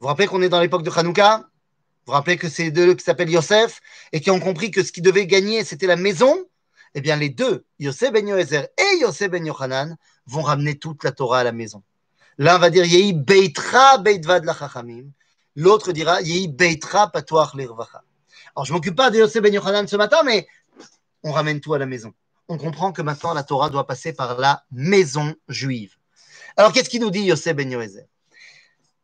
Vous 0.00 0.04
vous 0.04 0.08
rappelez 0.10 0.28
qu'on 0.28 0.42
est 0.42 0.48
dans 0.48 0.60
l'époque 0.60 0.84
de 0.84 0.92
Hanouka? 0.96 1.38
Vous 1.38 1.44
vous 2.06 2.12
rappelez 2.12 2.36
que 2.36 2.48
c'est 2.48 2.70
deux 2.70 2.94
qui 2.94 3.02
s'appellent 3.02 3.30
Yosef 3.30 3.80
et 4.12 4.20
qui 4.20 4.30
ont 4.30 4.38
compris 4.38 4.70
que 4.70 4.84
ce 4.84 4.92
qu'ils 4.92 5.02
devaient 5.02 5.26
gagner, 5.26 5.64
c'était 5.64 5.88
la 5.88 5.96
maison? 5.96 6.38
Eh 6.94 7.00
bien 7.00 7.16
les 7.16 7.30
deux, 7.30 7.64
Yosef 7.80 8.12
ben 8.12 8.28
Yoezer 8.28 8.68
et 8.78 8.98
Yosef 9.00 9.28
ben 9.28 9.44
Yochanan, 9.44 9.96
vont 10.26 10.42
ramener 10.42 10.78
toute 10.78 11.02
la 11.02 11.10
Torah 11.10 11.40
à 11.40 11.44
la 11.44 11.50
maison. 11.50 11.82
L'un 12.38 12.58
va 12.58 12.70
dire 12.70 12.84
Yehi 12.84 13.12
Beitra 13.12 13.98
Beitvad 13.98 14.44
la 14.44 14.56
l'autre 15.56 15.90
dira 15.90 16.22
Yehi 16.22 16.46
Beitra 16.46 17.10
Patoach 17.10 17.54
l'Irvacha. 17.54 18.04
Alors 18.54 18.66
je 18.66 18.72
ne 18.72 18.76
m'occupe 18.76 18.94
pas 18.94 19.10
de 19.10 19.18
Yosef 19.18 19.42
ben 19.42 19.52
Yochanan 19.52 19.88
ce 19.88 19.96
matin, 19.96 20.22
mais 20.24 20.46
on 21.24 21.32
ramène 21.32 21.60
tout 21.60 21.74
à 21.74 21.78
la 21.78 21.86
maison. 21.86 22.12
On 22.46 22.56
comprend 22.56 22.92
que 22.92 23.02
maintenant 23.02 23.34
la 23.34 23.42
Torah 23.42 23.68
doit 23.68 23.88
passer 23.88 24.12
par 24.12 24.38
la 24.38 24.62
maison 24.70 25.34
juive. 25.48 25.96
Alors 26.56 26.72
qu'est-ce 26.72 26.88
qu'il 26.88 27.00
nous 27.00 27.10
dit 27.10 27.22
Yosef 27.22 27.56
ben 27.56 27.68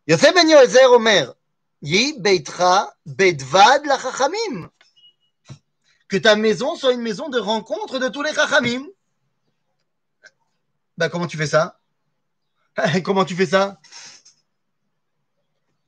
Yosef 0.07 0.35
ben 0.35 0.49
Yoezer 0.49 0.93
Omer 0.93 1.35
Yehi 1.83 2.19
Beitra 2.19 2.93
Beitvad 3.07 3.87
la 3.87 3.99
que 6.09 6.17
ta 6.17 6.37
maison 6.37 6.77
soit 6.77 6.93
une 6.93 7.01
maison 7.01 7.29
de 7.29 7.39
rencontre 7.39 7.99
de 7.99 8.09
tous 8.09 8.23
les 8.23 8.33
chachamim. 8.33 8.87
Ben, 10.97 11.09
comment 11.09 11.27
tu 11.27 11.37
fais 11.37 11.47
ça? 11.47 11.81
Comment 13.05 13.25
tu 13.25 13.35
fais 13.35 13.47
ça? 13.47 13.81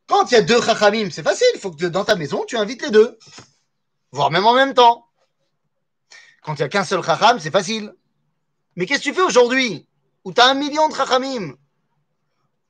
Quand 0.09 0.31
il 0.31 0.35
y 0.35 0.37
a 0.37 0.43
deux 0.43 0.61
chachamim, 0.63 1.11
c'est 1.11 1.23
facile. 1.23 1.47
Il 1.55 1.61
faut 1.61 1.71
que 1.71 1.87
dans 1.87 2.05
ta 2.05 2.17
maison, 2.17 2.45
tu 2.45 2.57
invites 2.57 2.83
les 2.83 2.91
deux. 2.91 3.19
Voire 4.13 4.31
même 4.31 4.47
en 4.47 4.55
même 4.55 4.75
temps. 4.75 5.07
Quand 6.43 6.55
il 6.55 6.59
n'y 6.59 6.65
a 6.65 6.69
qu'un 6.69 6.85
seul 6.85 7.03
chacham, 7.03 7.39
c'est 7.41 7.51
facile. 7.51 7.95
Mais 8.77 8.87
qu'est-ce 8.87 9.01
que 9.01 9.11
tu 9.11 9.15
fais 9.15 9.23
aujourd'hui 9.23 9.89
Où 10.25 10.33
tu 10.33 10.41
as 10.41 10.47
un 10.47 10.55
million 10.55 10.89
de 10.89 10.95
chachamim? 10.95 11.57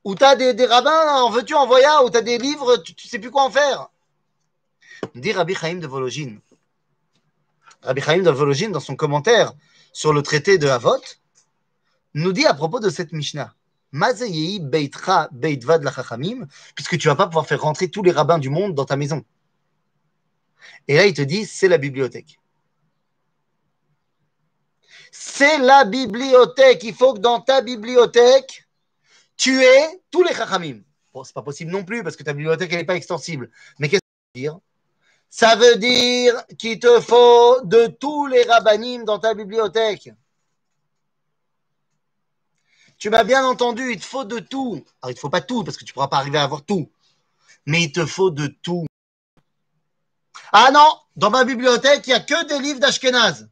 Où 0.07 0.15
tu 0.15 0.23
as 0.23 0.37
des, 0.37 0.65
rabbins, 0.65 1.21
en 1.21 1.29
veux-tu, 1.29 1.53
en 1.53 1.67
voyage 1.67 2.01
Où 2.05 2.09
tu 2.09 2.15
as 2.15 2.21
des 2.21 2.37
livres, 2.37 2.77
tu 2.77 2.93
ne 2.93 3.09
sais 3.09 3.19
plus 3.19 3.29
quoi 3.29 3.43
en 3.43 3.51
faire 3.51 3.89
Dit 5.15 5.33
Rabbi 5.33 5.53
Chaim 5.53 5.79
de 5.79 5.85
Vologine. 5.85 6.39
Rabbi 7.81 7.99
Chaim 7.99 8.19
d'Alvologine, 8.19 8.71
dans 8.71 8.79
son 8.79 8.95
commentaire 8.95 9.51
sur 9.91 10.13
le 10.13 10.21
traité 10.21 10.57
de 10.57 10.69
Havot, 10.69 11.01
nous 12.13 12.31
dit 12.31 12.45
à 12.45 12.53
propos 12.53 12.79
de 12.79 12.89
cette 12.89 13.11
Mishnah, 13.11 13.53
puisque 16.73 16.97
tu 16.97 17.07
vas 17.09 17.15
pas 17.15 17.27
pouvoir 17.27 17.45
faire 17.45 17.61
rentrer 17.61 17.89
tous 17.89 18.01
les 18.01 18.11
rabbins 18.11 18.39
du 18.39 18.49
monde 18.49 18.75
dans 18.75 18.85
ta 18.85 18.95
maison. 18.95 19.25
Et 20.87 20.95
là, 20.95 21.05
il 21.05 21.13
te 21.13 21.21
dit, 21.21 21.45
c'est 21.45 21.67
la 21.67 21.77
bibliothèque. 21.77 22.39
C'est 25.11 25.57
la 25.57 25.83
bibliothèque. 25.83 26.85
Il 26.85 26.93
faut 26.93 27.13
que 27.13 27.19
dans 27.19 27.41
ta 27.41 27.59
bibliothèque, 27.59 28.66
tu 29.37 29.63
aies 29.63 30.01
tous 30.11 30.23
les 30.23 30.33
chachamim. 30.33 30.81
Bon, 31.13 31.23
c'est 31.23 31.33
pas 31.33 31.41
possible 31.41 31.71
non 31.71 31.83
plus 31.83 32.03
parce 32.03 32.15
que 32.15 32.23
ta 32.23 32.33
bibliothèque, 32.33 32.71
n'est 32.71 32.83
pas 32.83 32.95
extensible. 32.95 33.49
Mais 33.79 33.89
qu'est-ce 33.89 34.01
que 34.01 34.05
ça 34.05 34.35
veut 34.35 34.41
dire? 34.41 34.59
Ça 35.29 35.55
veut 35.55 35.75
dire 35.77 36.45
qu'il 36.57 36.79
te 36.79 36.99
faut 36.99 37.61
de 37.63 37.87
tous 37.87 38.27
les 38.27 38.43
rabbinim 38.43 39.03
dans 39.03 39.19
ta 39.19 39.33
bibliothèque. 39.33 40.09
Tu 42.97 43.09
m'as 43.09 43.23
bien 43.23 43.45
entendu, 43.45 43.91
il 43.91 43.99
te 43.99 44.05
faut 44.05 44.25
de 44.25 44.39
tout. 44.39 44.83
Alors, 45.01 45.11
il 45.11 45.13
ne 45.13 45.19
faut 45.19 45.29
pas 45.29 45.41
tout, 45.41 45.63
parce 45.63 45.77
que 45.77 45.85
tu 45.85 45.93
pourras 45.93 46.07
pas 46.07 46.17
arriver 46.17 46.39
à 46.39 46.43
avoir 46.43 46.63
tout. 46.63 46.91
Mais 47.65 47.83
il 47.83 47.91
te 47.91 48.05
faut 48.05 48.31
de 48.31 48.47
tout. 48.47 48.85
Ah 50.51 50.71
non, 50.71 50.99
dans 51.15 51.29
ma 51.29 51.43
bibliothèque, 51.43 52.07
il 52.07 52.09
n'y 52.09 52.15
a 52.15 52.19
que 52.21 52.45
des 52.45 52.59
livres 52.59 52.79
d'Ashkenaz. 52.79 53.49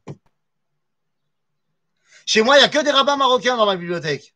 Chez 2.24 2.42
moi, 2.42 2.56
il 2.56 2.60
n'y 2.60 2.64
a 2.64 2.68
que 2.68 2.82
des 2.82 2.90
rabbins 2.90 3.16
marocains 3.16 3.56
dans 3.56 3.66
ma 3.66 3.76
bibliothèque. 3.76 4.35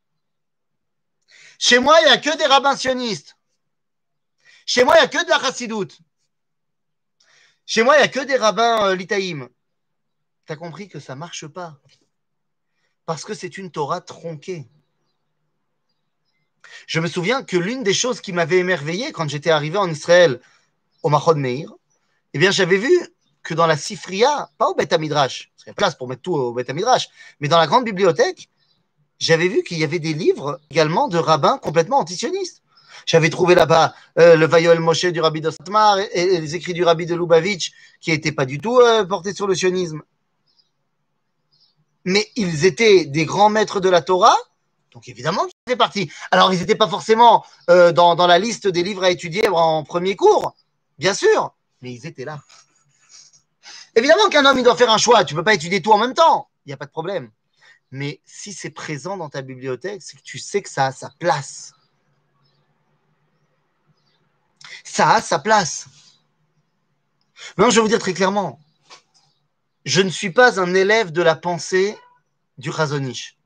Chez 1.61 1.79
moi, 1.79 2.01
il 2.01 2.07
n'y 2.07 2.11
a 2.11 2.17
que 2.17 2.35
des 2.39 2.47
rabbins 2.47 2.75
sionistes. 2.75 3.37
Chez 4.65 4.83
moi, 4.83 4.95
il 4.97 5.01
n'y 5.01 5.05
a 5.05 5.09
que 5.09 5.23
de 5.23 5.29
la 5.29 5.39
chassidoute. 5.39 5.99
Chez 7.67 7.83
moi, 7.83 7.97
il 7.97 7.99
n'y 7.99 8.05
a 8.05 8.09
que 8.09 8.21
des 8.21 8.37
rabbins 8.37 8.87
euh, 8.87 8.97
litaïm. 8.97 9.47
Tu 10.47 10.57
compris 10.57 10.89
que 10.89 10.99
ça 10.99 11.15
ne 11.15 11.21
marche 11.21 11.47
pas. 11.47 11.79
Parce 13.05 13.25
que 13.25 13.35
c'est 13.35 13.59
une 13.59 13.71
Torah 13.71 14.01
tronquée. 14.01 14.71
Je 16.87 16.99
me 16.99 17.09
souviens 17.09 17.43
que 17.43 17.59
l'une 17.59 17.83
des 17.83 17.95
choses 17.95 18.23
qui 18.23 18.33
m'avait 18.33 18.59
émerveillé 18.59 19.13
quand 19.13 19.29
j'étais 19.29 19.51
arrivé 19.51 19.77
en 19.77 19.91
Israël 19.91 20.41
au 21.03 21.11
Mahon 21.11 21.35
Meir, 21.35 21.71
eh 22.33 22.39
bien, 22.39 22.51
j'avais 22.51 22.79
vu 22.79 22.91
que 23.43 23.53
dans 23.53 23.67
la 23.67 23.77
Sifria, 23.77 24.51
pas 24.57 24.69
au 24.69 24.75
Beth 24.75 24.99
Midrash, 24.99 25.53
parce 25.55 25.67
y 25.67 25.71
a 25.71 25.75
place 25.75 25.95
pour 25.95 26.09
mettre 26.09 26.23
tout 26.23 26.33
au 26.33 26.55
Beth 26.55 26.71
Midrash, 26.71 27.11
mais 27.39 27.49
dans 27.49 27.59
la 27.59 27.67
grande 27.67 27.85
bibliothèque, 27.85 28.49
j'avais 29.21 29.49
vu 29.49 29.63
qu'il 29.63 29.79
y 29.79 29.85
avait 29.85 29.99
des 29.99 30.15
livres 30.15 30.61
également 30.71 31.07
de 31.07 31.19
rabbins 31.19 31.59
complètement 31.59 31.99
antisionistes. 31.99 32.63
J'avais 33.07 33.31
trouvé 33.31 33.55
là-bas 33.55 33.95
euh, 34.19 34.37
le 34.37 34.47
Vayol 34.47 34.81
Moshe 34.81 35.05
du 35.05 35.21
rabbi 35.21 35.41
de 35.41 35.51
Satmar 35.51 35.99
et, 35.99 36.41
les 36.41 36.55
écrits 36.55 36.75
du 36.75 36.85
rabbi 36.85 37.07
de 37.07 37.15
Lubavitch 37.15 37.73
qui 38.01 38.11
n'étaient 38.11 38.33
pas 38.33 38.47
du 38.47 38.59
tout 38.59 38.79
euh, 38.81 39.05
portés 39.05 39.35
sur 39.35 39.47
le 39.47 39.55
sionisme. 39.55 40.03
Mais 42.05 42.27
ils 42.37 42.65
étaient 42.65 43.05
des 43.05 43.27
grands 43.27 43.51
maîtres 43.51 43.81
de 43.81 43.91
la 43.91 44.01
Torah, 44.01 44.37
donc 44.93 45.07
évidemment 45.09 45.45
ils 45.47 45.71
étaient 45.71 45.77
partis. 45.77 46.11
Alors 46.31 46.53
ils 46.53 46.61
n'étaient 46.61 46.75
pas 46.75 46.89
forcément 46.89 47.45
euh, 47.69 47.93
dans, 47.93 48.17
dans 48.17 48.27
la 48.27 48.39
liste 48.39 48.69
des 48.69 48.83
livres 48.83 49.05
à 49.05 49.11
étudier 49.11 49.49
en 49.49 49.85
premier 49.85 50.17
cours, 50.17 50.55
bien 50.99 51.13
sûr, 51.15 51.55
mais 51.83 51.93
ils 51.93 52.07
étaient 52.07 52.25
là. 52.25 52.41
Évidemment 53.97 54.29
qu'un 54.31 54.45
homme, 54.47 54.59
il 54.59 54.65
doit 54.65 54.77
faire 54.77 54.91
un 54.91 54.99
choix. 54.99 55.25
Tu 55.25 55.35
ne 55.35 55.41
peux 55.41 55.45
pas 55.45 55.55
étudier 55.55 55.83
tout 55.83 55.93
en 55.93 55.99
même 55.99 56.15
temps. 56.15 56.49
Il 56.65 56.71
n'y 56.71 56.73
a 56.73 56.77
pas 56.77 56.87
de 56.87 56.91
problème. 56.91 57.31
Mais 57.91 58.21
si 58.25 58.53
c'est 58.53 58.71
présent 58.71 59.17
dans 59.17 59.29
ta 59.29 59.43
bibliothèque, 59.43 60.03
c'est 60.03 60.17
que 60.17 60.23
tu 60.23 60.39
sais 60.39 60.63
que 60.63 60.69
ça 60.69 60.87
a 60.87 60.93
sa 60.93 61.11
place. 61.19 61.73
ça 64.85 65.15
a 65.15 65.23
sa 65.23 65.39
place. 65.39 65.87
Non, 67.59 67.71
je 67.71 67.77
vais 67.77 67.83
vous 67.83 67.89
dire 67.89 67.99
très 67.99 68.13
clairement, 68.13 68.61
je 69.85 70.03
ne 70.03 70.11
suis 70.11 70.31
pas 70.31 70.61
un 70.61 70.75
élève 70.75 71.11
de 71.11 71.23
la 71.23 71.37
pensée 71.37 71.97
du 72.59 72.71
Razonich, 72.71 73.39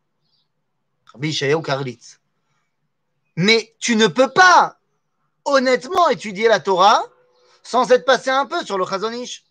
Rabbi. 1.12 1.38
Mais 3.36 3.74
tu 3.78 3.96
ne 3.96 4.06
peux 4.06 4.30
pas 4.30 4.78
honnêtement 5.44 6.08
étudier 6.08 6.48
la 6.48 6.60
Torah 6.60 7.04
sans 7.62 7.90
être 7.92 8.04
passé 8.04 8.30
un 8.30 8.46
peu 8.46 8.64
sur 8.64 8.78
le 8.78 8.84
Razonich. 8.84 9.44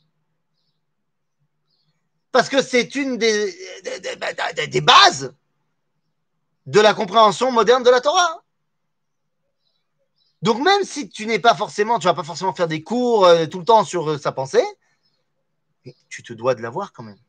Parce 2.34 2.50
que 2.50 2.64
c'est 2.64 2.96
une 2.96 3.18
des, 3.18 4.82
bases 4.82 5.36
de 6.66 6.80
la 6.80 6.96
compréhension 6.96 7.52
moderne 7.52 7.84
de 7.84 7.92
la 7.92 8.02
Torah. 8.02 8.44
Donc 10.42 10.58
même 10.58 10.84
si 10.84 11.08
tu 11.10 11.28
n'es 11.28 11.38
pas 11.38 11.54
forcément, 11.54 12.00
tu 12.00 12.06
vas 12.06 12.16
pas 12.16 12.24
forcément 12.24 12.54
faire 12.54 12.68
des 12.68 12.82
cours 12.82 13.26
euh, 13.26 13.46
tout 13.46 13.60
le 13.60 13.66
temps 13.66 13.86
sur 13.86 14.10
euh, 14.10 14.18
sa 14.18 14.32
pensée, 14.32 14.66
tu 16.10 16.24
te 16.24 16.34
dois 16.34 16.56
de 16.56 16.62
l'avoir 16.64 16.92
quand 16.92 17.04
même. 17.04 17.20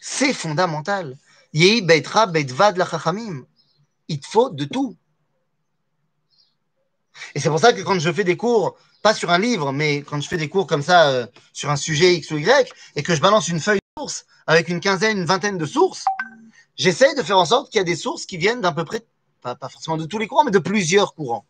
C'est 0.00 0.32
fondamental. 0.32 1.18
Yehi 1.52 1.82
beitra 1.82 2.26
beitvad 2.26 2.78
la 2.78 2.86
chachamim. 2.86 3.44
Il 4.08 4.18
te 4.18 4.26
faut 4.26 4.48
de 4.48 4.64
tout. 4.64 4.96
Et 7.34 7.40
c'est 7.40 7.50
pour 7.50 7.60
ça 7.60 7.74
que 7.74 7.82
quand 7.82 7.98
je 7.98 8.10
fais 8.10 8.24
des 8.24 8.38
cours, 8.38 8.78
pas 9.02 9.14
sur 9.14 9.30
un 9.30 9.38
livre, 9.38 9.72
mais 9.72 10.02
quand 10.02 10.20
je 10.20 10.28
fais 10.28 10.36
des 10.36 10.48
cours 10.48 10.66
comme 10.66 10.82
ça 10.82 11.08
euh, 11.08 11.26
sur 11.52 11.70
un 11.70 11.76
sujet 11.76 12.14
X 12.14 12.30
ou 12.30 12.38
Y, 12.38 12.72
et 12.96 13.02
que 13.02 13.14
je 13.14 13.20
balance 13.20 13.48
une 13.48 13.60
feuille 13.60 13.78
de 13.78 14.00
source 14.00 14.26
avec 14.46 14.68
une 14.68 14.80
quinzaine, 14.80 15.18
une 15.18 15.24
vingtaine 15.24 15.58
de 15.58 15.66
sources, 15.66 16.04
j'essaie 16.76 17.14
de 17.14 17.22
faire 17.22 17.38
en 17.38 17.44
sorte 17.44 17.70
qu'il 17.70 17.78
y 17.78 17.82
a 17.82 17.84
des 17.84 17.96
sources 17.96 18.26
qui 18.26 18.36
viennent 18.36 18.60
d'à 18.60 18.72
peu 18.72 18.84
près, 18.84 19.04
pas, 19.42 19.54
pas 19.54 19.68
forcément 19.68 19.96
de 19.96 20.06
tous 20.06 20.18
les 20.18 20.26
courants, 20.26 20.44
mais 20.44 20.50
de 20.50 20.58
plusieurs 20.58 21.14
courants. 21.14 21.46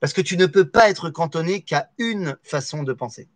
Parce 0.00 0.12
que 0.12 0.20
tu 0.20 0.36
ne 0.36 0.46
peux 0.46 0.68
pas 0.68 0.90
être 0.90 1.10
cantonné 1.10 1.62
qu'à 1.62 1.90
une 1.98 2.36
façon 2.42 2.82
de 2.82 2.92
penser. 2.92 3.28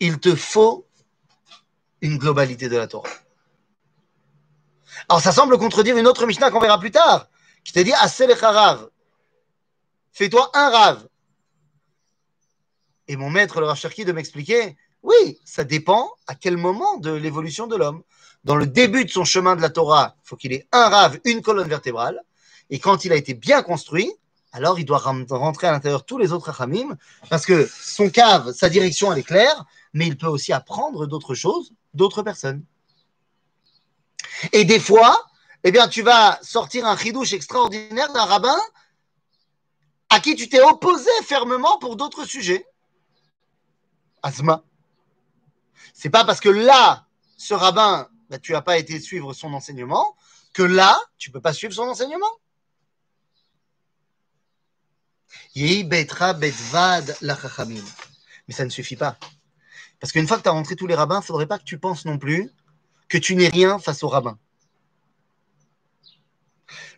Il 0.00 0.18
te 0.18 0.34
faut 0.34 0.86
une 2.00 2.18
globalité 2.18 2.68
de 2.68 2.76
la 2.76 2.88
Torah. 2.88 3.08
Alors 5.08 5.20
ça 5.20 5.32
semble 5.32 5.56
contredire 5.58 5.96
une 5.96 6.06
autre 6.06 6.26
Mishnah 6.26 6.50
qu'on 6.50 6.60
verra 6.60 6.78
plus 6.78 6.90
tard, 6.90 7.28
qui 7.64 7.72
te 7.72 7.80
dit 7.80 7.92
Asel 7.92 8.32
Rav. 8.32 8.88
Fais-toi 10.12 10.50
un 10.54 10.70
Rav. 10.70 11.08
Et 13.08 13.16
mon 13.16 13.30
maître, 13.30 13.60
le 13.60 13.66
Rav 13.66 13.76
Cherki, 13.76 14.04
de 14.04 14.12
m'expliquer 14.12 14.76
oui, 15.02 15.40
ça 15.44 15.64
dépend 15.64 16.12
à 16.28 16.34
quel 16.34 16.56
moment 16.56 16.96
de 16.98 17.10
l'évolution 17.12 17.66
de 17.66 17.76
l'homme. 17.76 18.02
Dans 18.44 18.56
le 18.56 18.66
début 18.66 19.04
de 19.04 19.10
son 19.10 19.24
chemin 19.24 19.56
de 19.56 19.60
la 19.60 19.70
Torah, 19.70 20.14
il 20.24 20.28
faut 20.28 20.36
qu'il 20.36 20.52
ait 20.52 20.66
un 20.72 20.88
Rav, 20.88 21.18
une 21.24 21.42
colonne 21.42 21.68
vertébrale. 21.68 22.20
Et 22.70 22.78
quand 22.78 23.04
il 23.04 23.12
a 23.12 23.16
été 23.16 23.34
bien 23.34 23.62
construit, 23.62 24.12
alors 24.52 24.78
il 24.78 24.84
doit 24.84 24.98
rentrer 24.98 25.66
à 25.66 25.72
l'intérieur 25.72 26.04
tous 26.04 26.18
les 26.18 26.32
autres 26.32 26.46
Rachamim, 26.50 26.96
parce 27.30 27.46
que 27.46 27.68
son 27.72 28.10
cave, 28.10 28.52
sa 28.52 28.68
direction, 28.68 29.12
elle 29.12 29.18
est 29.18 29.24
claire, 29.24 29.64
mais 29.92 30.06
il 30.06 30.16
peut 30.16 30.26
aussi 30.26 30.52
apprendre 30.52 31.06
d'autres 31.06 31.34
choses 31.34 31.72
d'autres 31.94 32.22
personnes. 32.22 32.64
Et 34.52 34.64
des 34.64 34.80
fois, 34.80 35.26
eh 35.64 35.70
bien, 35.70 35.88
tu 35.88 36.02
vas 36.02 36.38
sortir 36.42 36.86
un 36.86 36.96
chidouche 36.96 37.32
extraordinaire 37.32 38.12
d'un 38.12 38.24
rabbin 38.24 38.58
à 40.08 40.20
qui 40.20 40.34
tu 40.34 40.48
t'es 40.48 40.60
opposé 40.60 41.10
fermement 41.24 41.78
pour 41.78 41.96
d'autres 41.96 42.24
sujets. 42.24 42.66
Asma. 44.22 44.62
C'est 45.94 46.10
pas 46.10 46.24
parce 46.24 46.40
que 46.40 46.48
là, 46.48 47.06
ce 47.36 47.54
rabbin, 47.54 48.08
bah, 48.28 48.38
tu 48.38 48.52
n'as 48.52 48.62
pas 48.62 48.78
été 48.78 49.00
suivre 49.00 49.32
son 49.32 49.52
enseignement, 49.54 50.16
que 50.52 50.62
là, 50.62 51.00
tu 51.18 51.30
peux 51.30 51.40
pas 51.40 51.52
suivre 51.52 51.72
son 51.72 51.82
enseignement. 51.84 52.30
Mais 58.48 58.54
ça 58.54 58.64
ne 58.64 58.70
suffit 58.70 58.96
pas. 58.96 59.16
Parce 60.00 60.12
qu'une 60.12 60.26
fois 60.26 60.36
que 60.38 60.42
tu 60.42 60.48
as 60.48 60.52
rentré 60.52 60.76
tous 60.76 60.86
les 60.86 60.94
rabbins, 60.94 61.16
il 61.16 61.20
ne 61.20 61.24
faudrait 61.24 61.46
pas 61.46 61.58
que 61.58 61.64
tu 61.64 61.78
penses 61.78 62.04
non 62.04 62.18
plus 62.18 62.50
que 63.08 63.18
tu 63.18 63.36
n'es 63.36 63.48
rien 63.48 63.78
face 63.78 64.02
au 64.02 64.08
rabbin. 64.08 64.38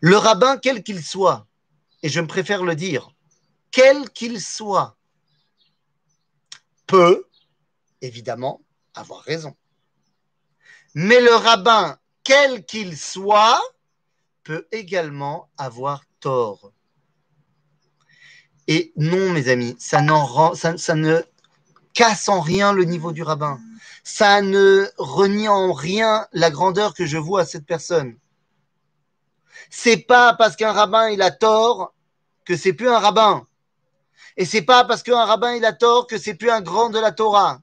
Le 0.00 0.16
rabbin, 0.16 0.56
quel 0.58 0.82
qu'il 0.82 1.02
soit, 1.02 1.46
et 2.02 2.08
je 2.08 2.20
me 2.20 2.26
préfère 2.26 2.62
le 2.62 2.74
dire, 2.74 3.10
quel 3.70 4.10
qu'il 4.10 4.40
soit, 4.40 4.96
peut, 6.87 7.26
évidemment, 8.00 8.60
avoir 8.94 9.20
raison. 9.22 9.54
Mais 10.94 11.20
le 11.20 11.34
rabbin, 11.34 11.98
quel 12.22 12.64
qu'il 12.64 12.96
soit, 12.96 13.60
peut 14.44 14.66
également 14.70 15.48
avoir 15.56 16.02
tort. 16.20 16.72
Et 18.68 18.92
non, 18.96 19.30
mes 19.30 19.48
amis, 19.48 19.74
ça, 19.78 20.00
rend, 20.00 20.54
ça, 20.54 20.76
ça 20.78 20.94
ne 20.94 21.22
casse 21.94 22.28
en 22.28 22.40
rien 22.40 22.72
le 22.72 22.84
niveau 22.84 23.12
du 23.12 23.22
rabbin. 23.22 23.58
Ça 24.04 24.42
ne 24.42 24.87
renie 24.98 25.48
en 25.48 25.72
rien 25.72 26.26
la 26.32 26.50
grandeur 26.50 26.94
que 26.94 27.06
je 27.06 27.18
vois 27.18 27.42
à 27.42 27.46
cette 27.46 27.66
personne. 27.66 28.16
C'est 29.70 29.98
pas 29.98 30.34
parce 30.34 30.56
qu'un 30.56 30.72
rabbin 30.72 31.10
il 31.10 31.22
a 31.22 31.30
tort 31.30 31.94
que 32.44 32.56
c'est 32.56 32.72
plus 32.72 32.88
un 32.88 32.98
rabbin. 32.98 33.46
Et 34.36 34.44
c'est 34.44 34.62
pas 34.62 34.84
parce 34.84 35.02
qu'un 35.02 35.24
rabbin 35.24 35.54
il 35.54 35.64
a 35.64 35.72
tort 35.72 36.06
que 36.06 36.18
c'est 36.18 36.34
plus 36.34 36.50
un 36.50 36.60
grand 36.60 36.90
de 36.90 36.98
la 36.98 37.12
Torah. 37.12 37.60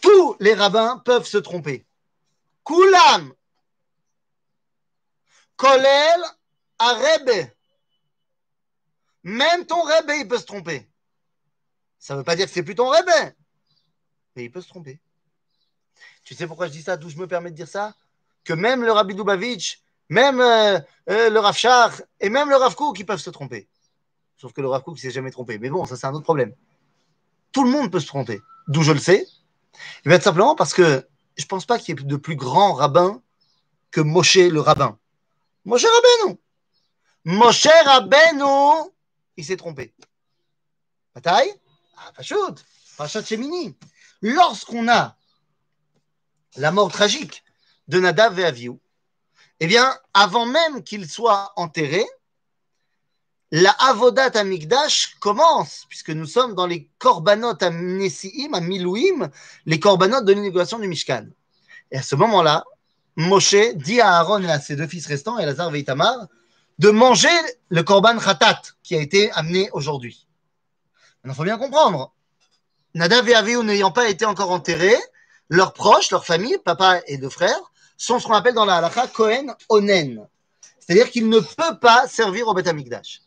Tous 0.00 0.36
les 0.40 0.54
rabbins 0.54 0.98
peuvent 1.04 1.26
se 1.26 1.38
tromper. 1.38 1.86
Kulam. 2.64 3.32
Kolel 5.56 6.20
a 6.78 6.98
Même 9.22 9.66
ton 9.66 9.82
Rebbe, 9.82 10.10
il 10.18 10.26
peut 10.26 10.38
se 10.38 10.44
tromper. 10.44 10.88
Ça 12.02 12.14
ne 12.14 12.18
veut 12.18 12.24
pas 12.24 12.34
dire 12.34 12.46
que 12.46 12.52
c'est 12.52 12.64
plus 12.64 12.74
ton 12.74 12.88
rêve, 12.88 13.32
mais 14.34 14.44
il 14.44 14.50
peut 14.50 14.60
se 14.60 14.68
tromper. 14.68 14.98
Tu 16.24 16.34
sais 16.34 16.48
pourquoi 16.48 16.66
je 16.66 16.72
dis 16.72 16.82
ça? 16.82 16.96
D'où 16.96 17.08
je 17.08 17.16
me 17.16 17.28
permets 17.28 17.52
de 17.52 17.56
dire 17.56 17.68
ça? 17.68 17.94
Que 18.44 18.52
même 18.52 18.82
le 18.82 18.92
Rabbi 18.92 19.14
Dubavitch, 19.14 19.82
même 20.08 20.40
euh, 20.40 20.78
euh, 21.10 21.30
le 21.30 21.38
Rav 21.38 22.02
et 22.20 22.28
même 22.28 22.50
le 22.50 22.56
Rav 22.56 22.74
Kook, 22.74 22.98
ils 22.98 23.06
peuvent 23.06 23.20
se 23.20 23.30
tromper. 23.30 23.68
Sauf 24.36 24.52
que 24.52 24.60
le 24.60 24.68
Rav 24.68 24.82
Kook, 24.82 24.98
il 24.98 25.00
s'est 25.00 25.10
jamais 25.10 25.30
trompé. 25.30 25.58
Mais 25.58 25.70
bon, 25.70 25.84
ça, 25.84 25.96
c'est 25.96 26.06
un 26.06 26.12
autre 26.12 26.24
problème. 26.24 26.52
Tout 27.52 27.64
le 27.64 27.70
monde 27.70 27.90
peut 27.90 28.00
se 28.00 28.06
tromper. 28.06 28.40
D'où 28.68 28.82
je 28.82 28.92
le 28.92 28.98
sais 28.98 29.26
va 30.04 30.14
être 30.14 30.22
simplement 30.22 30.54
parce 30.54 30.74
que 30.74 31.06
je 31.36 31.44
ne 31.44 31.48
pense 31.48 31.64
pas 31.64 31.78
qu'il 31.78 31.98
y 31.98 32.00
ait 32.00 32.04
de 32.04 32.16
plus 32.16 32.36
grand 32.36 32.74
rabbin 32.74 33.22
que 33.90 34.00
Moshe 34.00 34.36
le 34.36 34.60
rabbin. 34.60 34.98
Moshe 35.64 35.86
Rabbeinu. 35.86 36.38
Moshe 37.24 37.68
Rabbeinu, 37.84 38.90
il 39.36 39.44
s'est 39.44 39.56
trompé. 39.56 39.94
Bataille? 41.14 41.52
Ah, 41.96 42.12
Lorsqu'on 44.22 44.88
a 44.88 45.16
la 46.56 46.70
mort 46.70 46.90
tragique 46.92 47.44
de 47.88 48.00
Nadav 48.00 48.38
et 48.38 48.44
Aviou, 48.44 48.80
eh 49.60 49.66
bien, 49.66 49.96
avant 50.14 50.46
même 50.46 50.82
qu'il 50.82 51.08
soit 51.08 51.52
enterré, 51.56 52.04
la 53.52 53.70
Avodat 53.70 54.30
Amigdash 54.34 55.14
commence, 55.20 55.84
puisque 55.88 56.10
nous 56.10 56.26
sommes 56.26 56.54
dans 56.54 56.66
les 56.66 56.88
Korbanot 56.98 57.54
à 57.60 57.70
Nessiim, 57.70 58.54
à 58.54 58.60
Milouim, 58.60 59.30
les 59.66 59.78
Korbanot 59.78 60.22
de 60.22 60.32
l'inauguration 60.32 60.78
du 60.78 60.88
Mishkan. 60.88 61.26
Et 61.90 61.98
à 61.98 62.02
ce 62.02 62.16
moment-là, 62.16 62.64
Moshe 63.16 63.74
dit 63.74 64.00
à 64.00 64.16
Aaron 64.16 64.42
et 64.42 64.50
à 64.50 64.58
ses 64.58 64.74
deux 64.74 64.86
fils 64.86 65.06
restants, 65.06 65.38
Elazar 65.38 65.74
et 65.74 65.80
Itamar, 65.80 66.28
de 66.78 66.90
manger 66.90 67.28
le 67.68 67.82
Korban 67.82 68.18
Khatat 68.18 68.62
qui 68.82 68.96
a 68.96 69.00
été 69.00 69.30
amené 69.32 69.68
aujourd'hui. 69.72 70.26
Il 71.24 71.32
faut 71.34 71.44
bien 71.44 71.58
comprendre. 71.58 72.12
Nadav 72.94 73.28
et 73.28 73.62
n'ayant 73.62 73.92
pas 73.92 74.08
été 74.08 74.24
encore 74.24 74.50
enterrés, 74.50 74.98
leurs 75.48 75.72
proches, 75.72 76.10
leurs 76.10 76.24
familles, 76.24 76.58
papa 76.64 77.00
et 77.06 77.18
deux 77.18 77.28
frères, 77.28 77.71
sont 78.02 78.18
ce 78.18 78.26
qu'on 78.26 78.34
appelle 78.34 78.54
dans 78.54 78.64
la 78.64 78.78
halakha 78.78 79.06
Kohen 79.08 79.54
Onen. 79.68 80.26
C'est-à-dire 80.78 81.10
qu'il 81.10 81.28
ne 81.28 81.38
peut 81.38 81.78
pas 81.80 82.08
servir 82.08 82.48
au 82.48 82.54
Beth 82.54 82.66
Amikdash. 82.66 83.20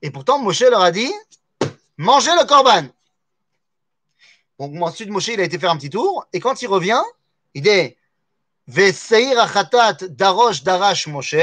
Et 0.00 0.10
pourtant, 0.10 0.38
Moshe 0.38 0.60
leur 0.62 0.80
a 0.80 0.90
dit 0.90 1.12
mangez 1.98 2.30
le 2.32 2.46
korban. 2.46 2.88
Donc 4.58 4.80
ensuite, 4.82 5.10
Moshe, 5.10 5.28
il 5.28 5.40
a 5.40 5.44
été 5.44 5.58
faire 5.58 5.70
un 5.70 5.76
petit 5.76 5.90
tour. 5.90 6.26
Et 6.32 6.40
quand 6.40 6.62
il 6.62 6.68
revient, 6.68 7.02
il 7.54 7.62
dit 7.62 7.96
Veseir 8.66 9.38
achatat 9.38 10.08
darosh 10.08 10.62
darash 10.62 11.06
Moshe, 11.08 11.36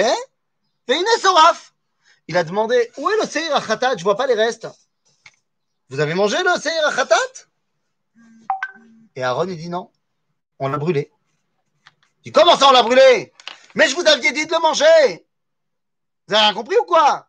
soraf 1.21 1.73
il 2.27 2.37
a 2.37 2.43
demandé 2.43 2.91
Où 2.97 3.09
est 3.09 3.17
le 3.21 3.27
Seir 3.27 3.55
Achatat? 3.55 3.91
Je 3.91 3.97
ne 3.97 4.03
vois 4.03 4.15
pas 4.15 4.27
les 4.27 4.35
restes. 4.35 4.67
Vous 5.89 5.99
avez 5.99 6.13
mangé 6.13 6.37
le 6.37 6.59
Seir 6.59 6.85
Achatat? 6.85 7.15
Et 9.15 9.23
Aaron, 9.23 9.47
il 9.47 9.57
dit 9.57 9.69
Non, 9.69 9.91
on 10.59 10.69
l'a 10.69 10.77
brûlé. 10.77 11.11
Dit 12.23 12.31
Comment 12.31 12.57
ça, 12.57 12.69
on 12.69 12.71
l'a 12.71 12.83
brûlé? 12.83 13.33
Mais 13.75 13.87
je 13.87 13.95
vous 13.95 14.05
aviez 14.05 14.31
dit 14.31 14.45
de 14.45 14.51
le 14.51 14.59
manger 14.59 15.25
Vous 16.27 16.33
avez 16.33 16.45
rien 16.45 16.53
compris 16.53 16.77
ou 16.77 16.85
quoi? 16.85 17.27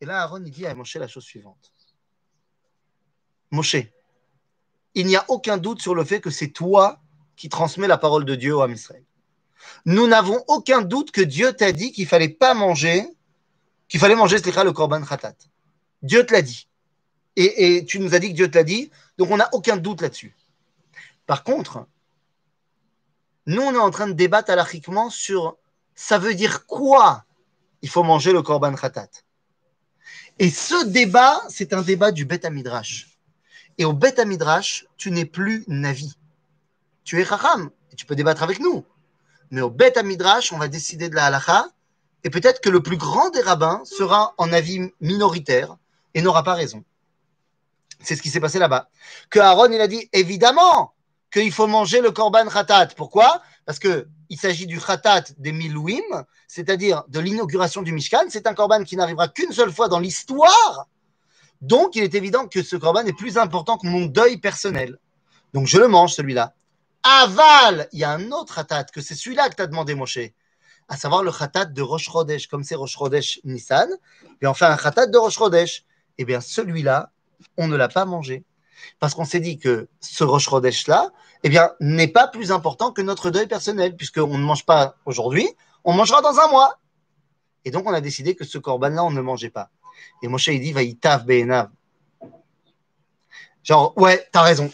Et 0.00 0.06
là, 0.06 0.22
Aaron, 0.22 0.42
il 0.44 0.50
dit 0.50 0.66
à 0.66 0.74
Moshe 0.74 0.96
la 0.96 1.08
chose 1.08 1.24
suivante 1.24 1.72
Moshe, 3.50 3.76
il 4.94 5.06
n'y 5.06 5.16
a 5.16 5.24
aucun 5.28 5.56
doute 5.56 5.80
sur 5.80 5.94
le 5.94 6.04
fait 6.04 6.20
que 6.20 6.30
c'est 6.30 6.50
toi 6.50 7.00
qui 7.36 7.48
transmets 7.48 7.88
la 7.88 7.98
parole 7.98 8.24
de 8.24 8.34
Dieu 8.34 8.54
au 8.54 8.68
Israël. 8.68 9.04
Nous 9.84 10.06
n'avons 10.06 10.42
aucun 10.48 10.82
doute 10.82 11.10
que 11.10 11.20
Dieu 11.20 11.52
t'a 11.52 11.72
dit 11.72 11.92
qu'il 11.92 12.06
fallait 12.06 12.28
pas 12.28 12.54
manger 12.54 13.08
qu'il 13.88 14.00
fallait 14.00 14.14
manger 14.14 14.36
le 14.38 14.72
korban 14.72 15.02
khatat. 15.02 15.34
Dieu 16.02 16.24
te 16.24 16.32
l'a 16.32 16.42
dit. 16.42 16.68
Et, 17.36 17.84
tu 17.86 18.00
nous 18.00 18.14
as 18.14 18.18
dit 18.18 18.30
que 18.30 18.34
Dieu 18.34 18.50
te 18.50 18.58
l'a 18.58 18.64
dit, 18.64 18.90
donc 19.16 19.30
on 19.30 19.36
n'a 19.36 19.48
aucun 19.52 19.76
doute 19.76 20.02
là-dessus. 20.02 20.36
Par 21.26 21.44
contre, 21.44 21.86
nous, 23.48 23.62
on 23.62 23.72
est 23.72 23.78
en 23.78 23.90
train 23.90 24.06
de 24.06 24.12
débattre 24.12 24.50
alachiquement 24.50 25.08
sur 25.08 25.56
ça 25.94 26.18
veut 26.18 26.34
dire 26.34 26.66
quoi 26.66 27.24
il 27.80 27.88
faut 27.88 28.02
manger 28.02 28.32
le 28.32 28.42
korban 28.42 28.74
khatat. 28.74 29.08
Et 30.38 30.50
ce 30.50 30.84
débat, 30.84 31.40
c'est 31.48 31.72
un 31.72 31.80
débat 31.80 32.12
du 32.12 32.26
Bet 32.26 32.42
Midrash. 32.50 33.08
Et 33.78 33.86
au 33.86 33.94
Bet 33.94 34.22
Midrash, 34.26 34.84
tu 34.98 35.10
n'es 35.10 35.24
plus 35.24 35.64
Navi. 35.66 36.12
Tu 37.04 37.22
es 37.22 37.24
Chacham. 37.24 37.70
Et 37.90 37.96
tu 37.96 38.04
peux 38.04 38.14
débattre 38.14 38.42
avec 38.42 38.60
nous. 38.60 38.84
Mais 39.50 39.62
au 39.62 39.70
Bet 39.70 39.94
Midrash, 40.04 40.52
on 40.52 40.58
va 40.58 40.68
décider 40.68 41.08
de 41.08 41.14
la 41.14 41.24
halacha. 41.24 41.68
Et 42.24 42.30
peut-être 42.30 42.60
que 42.60 42.68
le 42.68 42.82
plus 42.82 42.98
grand 42.98 43.30
des 43.30 43.40
rabbins 43.40 43.80
sera 43.86 44.34
en 44.36 44.52
avis 44.52 44.92
minoritaire 45.00 45.78
et 46.12 46.20
n'aura 46.20 46.42
pas 46.42 46.54
raison. 46.54 46.84
C'est 48.02 48.14
ce 48.14 48.20
qui 48.20 48.28
s'est 48.28 48.40
passé 48.40 48.58
là-bas. 48.58 48.90
Que 49.30 49.38
Aaron, 49.38 49.72
il 49.72 49.80
a 49.80 49.88
dit 49.88 50.06
évidemment 50.12 50.92
qu'il 51.32 51.52
faut 51.52 51.66
manger 51.66 52.00
le 52.00 52.10
korban 52.10 52.46
khatat. 52.48 52.88
Pourquoi? 52.96 53.42
Parce 53.66 53.78
que 53.78 54.08
il 54.30 54.38
s'agit 54.38 54.66
du 54.66 54.80
khatat 54.80 55.24
des 55.38 55.52
milouim, 55.52 56.24
c'est-à-dire 56.46 57.04
de 57.08 57.20
l'inauguration 57.20 57.82
du 57.82 57.92
Mishkan. 57.92 58.26
C'est 58.28 58.46
un 58.46 58.54
korban 58.54 58.84
qui 58.84 58.96
n'arrivera 58.96 59.28
qu'une 59.28 59.52
seule 59.52 59.72
fois 59.72 59.88
dans 59.88 60.00
l'histoire. 60.00 60.88
Donc, 61.60 61.96
il 61.96 62.02
est 62.02 62.14
évident 62.14 62.46
que 62.46 62.62
ce 62.62 62.76
korban 62.76 63.04
est 63.04 63.16
plus 63.16 63.36
important 63.36 63.78
que 63.78 63.86
mon 63.86 64.06
deuil 64.06 64.38
personnel. 64.38 64.98
Donc, 65.54 65.66
je 65.66 65.78
le 65.78 65.88
mange, 65.88 66.12
celui-là. 66.14 66.54
Aval, 67.02 67.88
il 67.92 68.00
y 68.00 68.04
a 68.04 68.10
un 68.10 68.30
autre 68.32 68.54
khatat, 68.54 68.84
que 68.84 69.00
c'est 69.00 69.14
celui-là 69.14 69.48
que 69.48 69.56
tu 69.56 69.62
as 69.62 69.66
demandé, 69.66 69.94
Moshe, 69.94 70.18
à 70.88 70.96
savoir 70.96 71.22
le 71.22 71.32
khatat 71.32 71.66
de 71.66 71.82
Rosh 71.82 72.10
Chodesh, 72.10 72.46
comme 72.46 72.64
c'est 72.64 72.74
Rosh 72.74 72.96
Chodesh 72.96 73.40
Nissan, 73.44 73.88
et 74.40 74.46
enfin 74.46 74.70
un 74.70 74.76
khatat 74.76 75.06
de 75.06 75.18
Rosh 75.18 75.36
Chodesh. 75.36 75.84
Eh 76.18 76.24
bien, 76.24 76.40
celui-là, 76.40 77.10
on 77.56 77.68
ne 77.68 77.76
l'a 77.76 77.88
pas 77.88 78.04
mangé. 78.04 78.44
Parce 78.98 79.14
qu'on 79.14 79.24
s'est 79.24 79.40
dit 79.40 79.58
que 79.58 79.88
ce 80.00 80.24
Rosh 80.24 80.48
Chodesh-là, 80.48 81.10
eh 81.44 81.48
bien, 81.48 81.70
n'est 81.80 82.08
pas 82.08 82.28
plus 82.28 82.52
important 82.52 82.92
que 82.92 83.02
notre 83.02 83.30
deuil 83.30 83.46
personnel, 83.46 83.96
puisqu'on 83.96 84.38
ne 84.38 84.44
mange 84.44 84.66
pas 84.66 84.96
aujourd'hui, 85.04 85.48
on 85.84 85.92
mangera 85.92 86.20
dans 86.22 86.38
un 86.38 86.48
mois. 86.48 86.78
Et 87.64 87.70
donc, 87.70 87.86
on 87.86 87.92
a 87.92 88.00
décidé 88.00 88.34
que 88.34 88.44
ce 88.44 88.58
korban-là, 88.58 89.04
on 89.04 89.10
ne 89.10 89.20
mangeait 89.20 89.50
pas. 89.50 89.70
Et 90.22 90.28
Moshe, 90.28 90.48
il 90.48 90.60
dit, 90.60 90.72
va 90.72 90.82
y 90.82 90.96
taf 90.96 91.22
Genre, 93.62 93.92
ouais, 93.96 94.26
t'as 94.32 94.42
raison. 94.42 94.72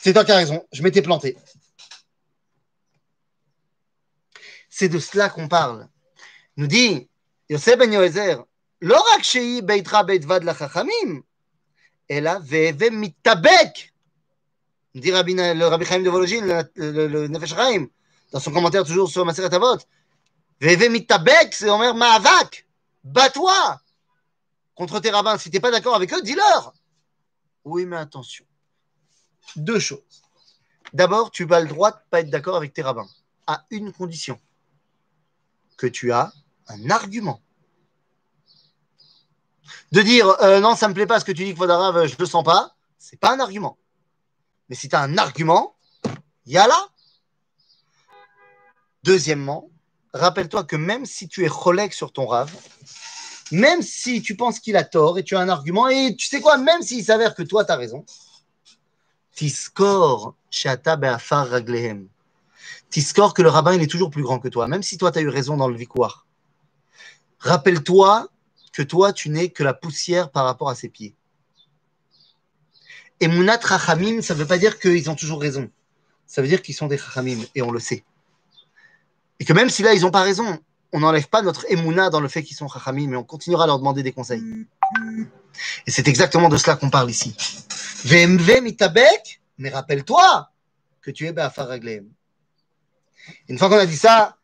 C'est 0.00 0.12
toi 0.12 0.24
qui 0.24 0.32
as 0.32 0.36
raison. 0.36 0.64
Je 0.72 0.82
m'étais 0.82 1.02
planté. 1.02 1.36
C'est 4.70 4.88
de 4.88 4.98
cela 4.98 5.28
qu'on 5.28 5.48
parle. 5.48 5.88
Nous 6.56 6.66
dit 6.66 7.08
Yosef 7.48 7.78
ben 7.78 7.90
l'orak 8.80 9.24
shei 9.24 9.62
beitra 9.62 10.04
beitvad 10.04 10.44
la 10.44 10.54
chachamim, 10.54 11.22
ela 12.08 12.38
veve 12.38 12.90
mitabek. 12.90 13.92
Dit 14.94 15.10
le 15.10 15.64
Rabbi 15.66 15.84
Chaim 15.84 16.00
de 16.00 16.10
Vologine, 16.10 16.46
le, 16.76 17.06
le, 17.06 17.28
dans 18.32 18.40
son 18.40 18.50
commentaire 18.50 18.84
toujours 18.84 19.10
sur 19.10 19.24
Maseret 19.24 19.54
Avot. 19.54 19.78
Veve 20.60 20.90
mitabek, 20.90 21.52
c'est 21.52 21.68
Omer 21.68 21.94
Mahavak. 21.94 22.66
Bats-toi 23.04 23.80
contre 24.74 25.00
tes 25.00 25.10
rabbins. 25.10 25.38
Si 25.38 25.50
tu 25.50 25.56
n'es 25.56 25.60
pas 25.60 25.70
d'accord 25.70 25.94
avec 25.94 26.12
eux, 26.12 26.22
dis-leur. 26.22 26.72
Oui, 27.64 27.84
mais 27.86 27.96
attention. 27.96 28.44
Deux 29.56 29.78
choses. 29.78 30.22
D'abord, 30.92 31.30
tu 31.30 31.46
as 31.52 31.60
le 31.60 31.68
droit 31.68 31.90
de 31.90 31.96
ne 31.96 32.10
pas 32.10 32.20
être 32.20 32.30
d'accord 32.30 32.56
avec 32.56 32.72
tes 32.72 32.82
rabbins, 32.82 33.08
à 33.46 33.64
une 33.70 33.92
condition 33.92 34.40
que 35.76 35.86
tu 35.86 36.12
as 36.12 36.32
un 36.68 36.90
argument. 36.90 37.42
De 39.92 40.02
dire 40.02 40.28
euh, 40.42 40.60
non, 40.60 40.74
ça 40.74 40.88
me 40.88 40.94
plaît 40.94 41.06
pas 41.06 41.20
ce 41.20 41.24
que 41.24 41.32
tu 41.32 41.44
dis, 41.44 41.54
Kvodarav, 41.54 42.06
je 42.06 42.16
le 42.18 42.26
sens 42.26 42.44
pas, 42.44 42.74
c'est 42.98 43.18
pas 43.18 43.32
un 43.32 43.40
argument. 43.40 43.78
Mais 44.68 44.76
si 44.76 44.88
tu 44.88 44.96
as 44.96 45.00
un 45.00 45.16
argument, 45.18 45.76
a 46.54 46.66
là. 46.66 46.88
Deuxièmement, 49.04 49.70
rappelle-toi 50.12 50.64
que 50.64 50.76
même 50.76 51.06
si 51.06 51.28
tu 51.28 51.44
es 51.44 51.48
relègue 51.48 51.92
sur 51.92 52.12
ton 52.12 52.26
rave, 52.26 52.52
même 53.52 53.82
si 53.82 54.22
tu 54.22 54.36
penses 54.36 54.58
qu'il 54.58 54.76
a 54.76 54.82
tort 54.82 55.18
et 55.18 55.24
tu 55.24 55.36
as 55.36 55.40
un 55.40 55.48
argument, 55.48 55.88
et 55.88 56.16
tu 56.16 56.26
sais 56.26 56.40
quoi, 56.40 56.58
même 56.58 56.82
s'il 56.82 57.04
s'avère 57.04 57.34
que 57.34 57.42
toi 57.42 57.64
tu 57.64 57.72
as 57.72 57.76
raison, 57.76 58.04
Tiskor 59.32 60.34
Shata 60.50 60.96
Be'afar 60.96 61.48
Raglehem 61.48 62.08
scores 63.00 63.34
que 63.34 63.42
le 63.42 63.48
rabbin 63.48 63.74
il 63.74 63.82
est 63.82 63.90
toujours 63.90 64.10
plus 64.10 64.22
grand 64.22 64.38
que 64.38 64.48
toi, 64.48 64.68
même 64.68 64.82
si 64.82 64.98
toi 64.98 65.10
tu 65.12 65.18
as 65.18 65.22
eu 65.22 65.28
raison 65.28 65.56
dans 65.56 65.68
le 65.68 65.76
victoire. 65.76 66.26
Rappelle-toi 67.38 68.28
que 68.76 68.82
toi 68.82 69.14
tu 69.14 69.30
n'es 69.30 69.48
que 69.48 69.62
la 69.62 69.72
poussière 69.72 70.30
par 70.30 70.44
rapport 70.44 70.68
à 70.68 70.74
ses 70.74 70.90
pieds. 70.90 71.14
Et 73.20 73.28
Mounat 73.28 73.60
Rachamim, 73.62 74.20
ça 74.20 74.34
ne 74.34 74.38
veut 74.38 74.46
pas 74.46 74.58
dire 74.58 74.78
qu'ils 74.78 75.08
ont 75.08 75.14
toujours 75.14 75.40
raison. 75.40 75.70
Ça 76.26 76.42
veut 76.42 76.48
dire 76.48 76.60
qu'ils 76.60 76.74
sont 76.74 76.86
des 76.86 76.96
Rachamim, 76.96 77.38
et 77.54 77.62
on 77.62 77.70
le 77.70 77.80
sait. 77.80 78.04
Et 79.40 79.46
que 79.46 79.54
même 79.54 79.70
si 79.70 79.82
là 79.82 79.94
ils 79.94 80.02
n'ont 80.02 80.10
pas 80.10 80.20
raison, 80.20 80.58
on 80.92 81.00
n'enlève 81.00 81.26
pas 81.28 81.40
notre 81.40 81.64
Emouna 81.72 82.10
dans 82.10 82.20
le 82.20 82.28
fait 82.28 82.42
qu'ils 82.42 82.56
sont 82.56 82.66
Rachamim, 82.66 83.08
mais 83.08 83.16
on 83.16 83.24
continuera 83.24 83.64
à 83.64 83.66
leur 83.66 83.78
demander 83.78 84.02
des 84.02 84.12
conseils. 84.12 84.42
Et 85.86 85.90
c'est 85.90 86.06
exactement 86.06 86.50
de 86.50 86.58
cela 86.58 86.76
qu'on 86.76 86.90
parle 86.90 87.08
ici. 87.08 87.34
VMV 88.04 88.60
mitabek, 88.60 89.40
mais 89.56 89.70
rappelle-toi 89.70 90.50
que 91.00 91.10
tu 91.10 91.26
es 91.26 91.32
Ba'afar 91.32 91.70
une 93.48 93.58
fois 93.58 93.68
qu'on 93.68 93.78
a 93.78 93.86
dit 93.86 93.96
ça, 93.96 94.36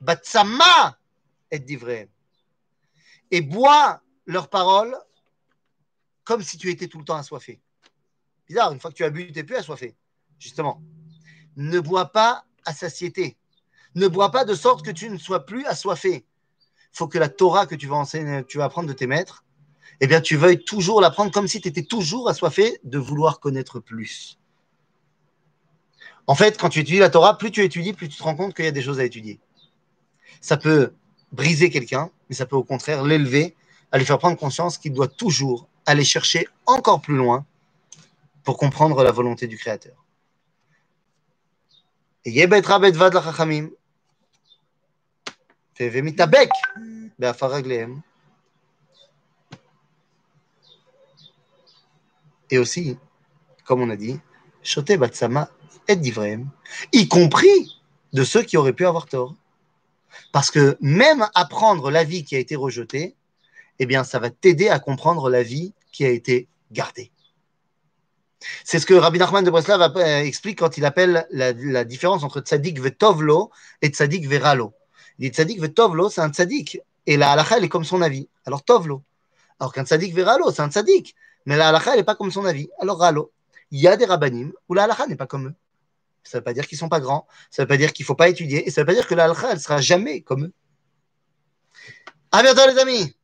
batsama 0.00 0.98
et 1.50 1.58
divré. 1.58 2.08
Et 3.30 3.40
bois 3.40 4.00
leurs 4.26 4.48
paroles 4.48 4.96
comme 6.24 6.42
si 6.42 6.58
tu 6.58 6.70
étais 6.70 6.88
tout 6.88 6.98
le 6.98 7.04
temps 7.04 7.16
assoiffé. 7.16 7.60
Bizarre, 8.46 8.72
une 8.72 8.80
fois 8.80 8.90
que 8.90 8.96
tu 8.96 9.04
as 9.04 9.10
bu, 9.10 9.26
tu 9.26 9.32
n'es 9.32 9.44
plus 9.44 9.56
assoiffé. 9.56 9.96
Justement. 10.38 10.82
Ne 11.56 11.80
bois 11.80 12.12
pas 12.12 12.44
à 12.64 12.74
satiété. 12.74 13.38
Ne 13.94 14.08
bois 14.08 14.30
pas 14.30 14.44
de 14.44 14.54
sorte 14.54 14.84
que 14.84 14.90
tu 14.90 15.08
ne 15.10 15.18
sois 15.18 15.46
plus 15.46 15.64
assoiffé. 15.64 16.26
Il 16.92 16.96
faut 16.96 17.08
que 17.08 17.18
la 17.18 17.28
Torah 17.28 17.66
que 17.66 17.74
tu 17.74 17.86
vas 17.86 17.96
enseigner, 17.96 18.44
tu 18.44 18.58
vas 18.58 18.64
apprendre 18.64 18.88
de 18.88 18.92
tes 18.92 19.06
maîtres, 19.06 19.44
eh 20.00 20.06
bien, 20.06 20.20
tu 20.20 20.36
veuilles 20.36 20.62
toujours 20.62 21.00
l'apprendre 21.00 21.32
comme 21.32 21.48
si 21.48 21.60
tu 21.60 21.68
étais 21.68 21.82
toujours 21.82 22.28
assoiffé 22.28 22.78
de 22.84 22.98
vouloir 22.98 23.40
connaître 23.40 23.80
plus. 23.80 24.38
En 26.26 26.34
fait, 26.34 26.58
quand 26.58 26.68
tu 26.68 26.80
étudies 26.80 26.98
la 26.98 27.10
Torah, 27.10 27.38
plus 27.38 27.50
tu 27.50 27.64
étudies, 27.64 27.94
plus 27.94 28.08
tu 28.08 28.16
te 28.16 28.22
rends 28.22 28.36
compte 28.36 28.54
qu'il 28.54 28.66
y 28.66 28.68
a 28.68 28.72
des 28.72 28.82
choses 28.82 29.00
à 29.00 29.04
étudier. 29.04 29.40
Ça 30.40 30.56
peut 30.56 30.92
briser 31.32 31.70
quelqu'un, 31.70 32.10
mais 32.28 32.34
ça 32.34 32.46
peut 32.46 32.56
au 32.56 32.64
contraire 32.64 33.02
l'élever, 33.04 33.54
à 33.92 33.98
lui 33.98 34.04
faire 34.04 34.18
prendre 34.18 34.36
conscience 34.36 34.78
qu'il 34.78 34.92
doit 34.92 35.08
toujours 35.08 35.68
aller 35.86 36.04
chercher 36.04 36.46
encore 36.66 37.00
plus 37.00 37.16
loin 37.16 37.46
pour 38.44 38.58
comprendre 38.58 39.02
la 39.02 39.12
volonté 39.12 39.46
du 39.46 39.56
Créateur. 39.56 39.96
Et 52.50 52.58
aussi, 52.58 52.98
comme 53.64 53.80
on 53.82 53.90
a 53.90 53.96
dit, 53.96 54.20
y 56.92 57.08
compris 57.08 57.80
de 58.12 58.24
ceux 58.24 58.42
qui 58.42 58.56
auraient 58.56 58.72
pu 58.72 58.86
avoir 58.86 59.06
tort. 59.06 59.34
Parce 60.32 60.50
que 60.50 60.76
même 60.80 61.26
apprendre 61.34 61.90
la 61.90 62.04
vie 62.04 62.24
qui 62.24 62.36
a 62.36 62.38
été 62.38 62.56
rejetée, 62.56 63.16
eh 63.78 63.86
bien, 63.86 64.04
ça 64.04 64.18
va 64.18 64.30
t'aider 64.30 64.68
à 64.68 64.78
comprendre 64.78 65.30
la 65.30 65.42
vie 65.42 65.72
qui 65.92 66.04
a 66.04 66.08
été 66.08 66.48
gardée. 66.70 67.12
C'est 68.64 68.78
ce 68.78 68.86
que 68.86 68.94
Rabbi 68.94 69.18
Nachman 69.18 69.42
de 69.44 69.50
Breslav 69.50 69.96
euh, 69.96 70.20
explique 70.20 70.58
quand 70.60 70.78
il 70.78 70.84
appelle 70.84 71.26
la, 71.30 71.84
différence 71.84 72.22
entre 72.22 72.40
tzaddik 72.40 72.80
vetovlo 72.80 73.50
et 73.82 73.88
tzaddik 73.88 74.28
veralo. 74.28 74.74
Il 75.18 75.28
dit 75.28 75.34
tzaddik 75.34 75.60
vetovlo, 75.60 76.08
c'est 76.08 76.20
un 76.20 76.30
tzaddik. 76.30 76.80
Et 77.06 77.16
la 77.16 77.32
halakha, 77.32 77.58
elle 77.58 77.64
est 77.64 77.68
comme 77.68 77.84
son 77.84 78.02
avis. 78.02 78.28
Alors 78.44 78.62
tovlo. 78.62 79.02
Alors 79.58 79.72
qu'un 79.72 79.84
tzaddik 79.84 80.14
veralo, 80.14 80.52
c'est 80.52 80.62
un 80.62 80.70
tzaddik. 80.70 81.16
Mais 81.46 81.56
la 81.56 81.68
halakha, 81.68 81.92
elle 81.92 81.98
n'est 81.98 82.04
pas 82.04 82.14
comme 82.14 82.30
son 82.30 82.44
avis. 82.44 82.68
Alors 82.80 82.98
ralo. 82.98 83.32
Il 83.70 83.80
y 83.80 83.88
a 83.88 83.96
des 83.96 84.04
rabbanim 84.04 84.52
où 84.68 84.74
la 84.74 84.84
halakha 84.84 85.06
n'est 85.06 85.16
pas 85.16 85.26
comme 85.26 85.48
eux. 85.48 85.54
Ça 86.28 86.36
ne 86.36 86.40
veut 86.40 86.44
pas 86.44 86.52
dire 86.52 86.66
qu'ils 86.66 86.76
ne 86.76 86.80
sont 86.80 86.90
pas 86.90 87.00
grands, 87.00 87.26
ça 87.50 87.62
ne 87.62 87.64
veut 87.64 87.68
pas 87.68 87.78
dire 87.78 87.92
qu'il 87.94 88.04
ne 88.04 88.06
faut 88.06 88.14
pas 88.14 88.28
étudier, 88.28 88.66
et 88.66 88.70
ça 88.70 88.82
ne 88.82 88.82
veut 88.82 88.86
pas 88.88 88.94
dire 88.94 89.06
que 89.06 89.14
la 89.14 89.32
elle 89.44 89.54
ne 89.54 89.58
sera 89.58 89.80
jamais 89.80 90.20
comme 90.20 90.44
eux. 90.44 90.52
À 92.30 92.42
bientôt 92.42 92.60
les 92.68 92.78
amis 92.78 93.16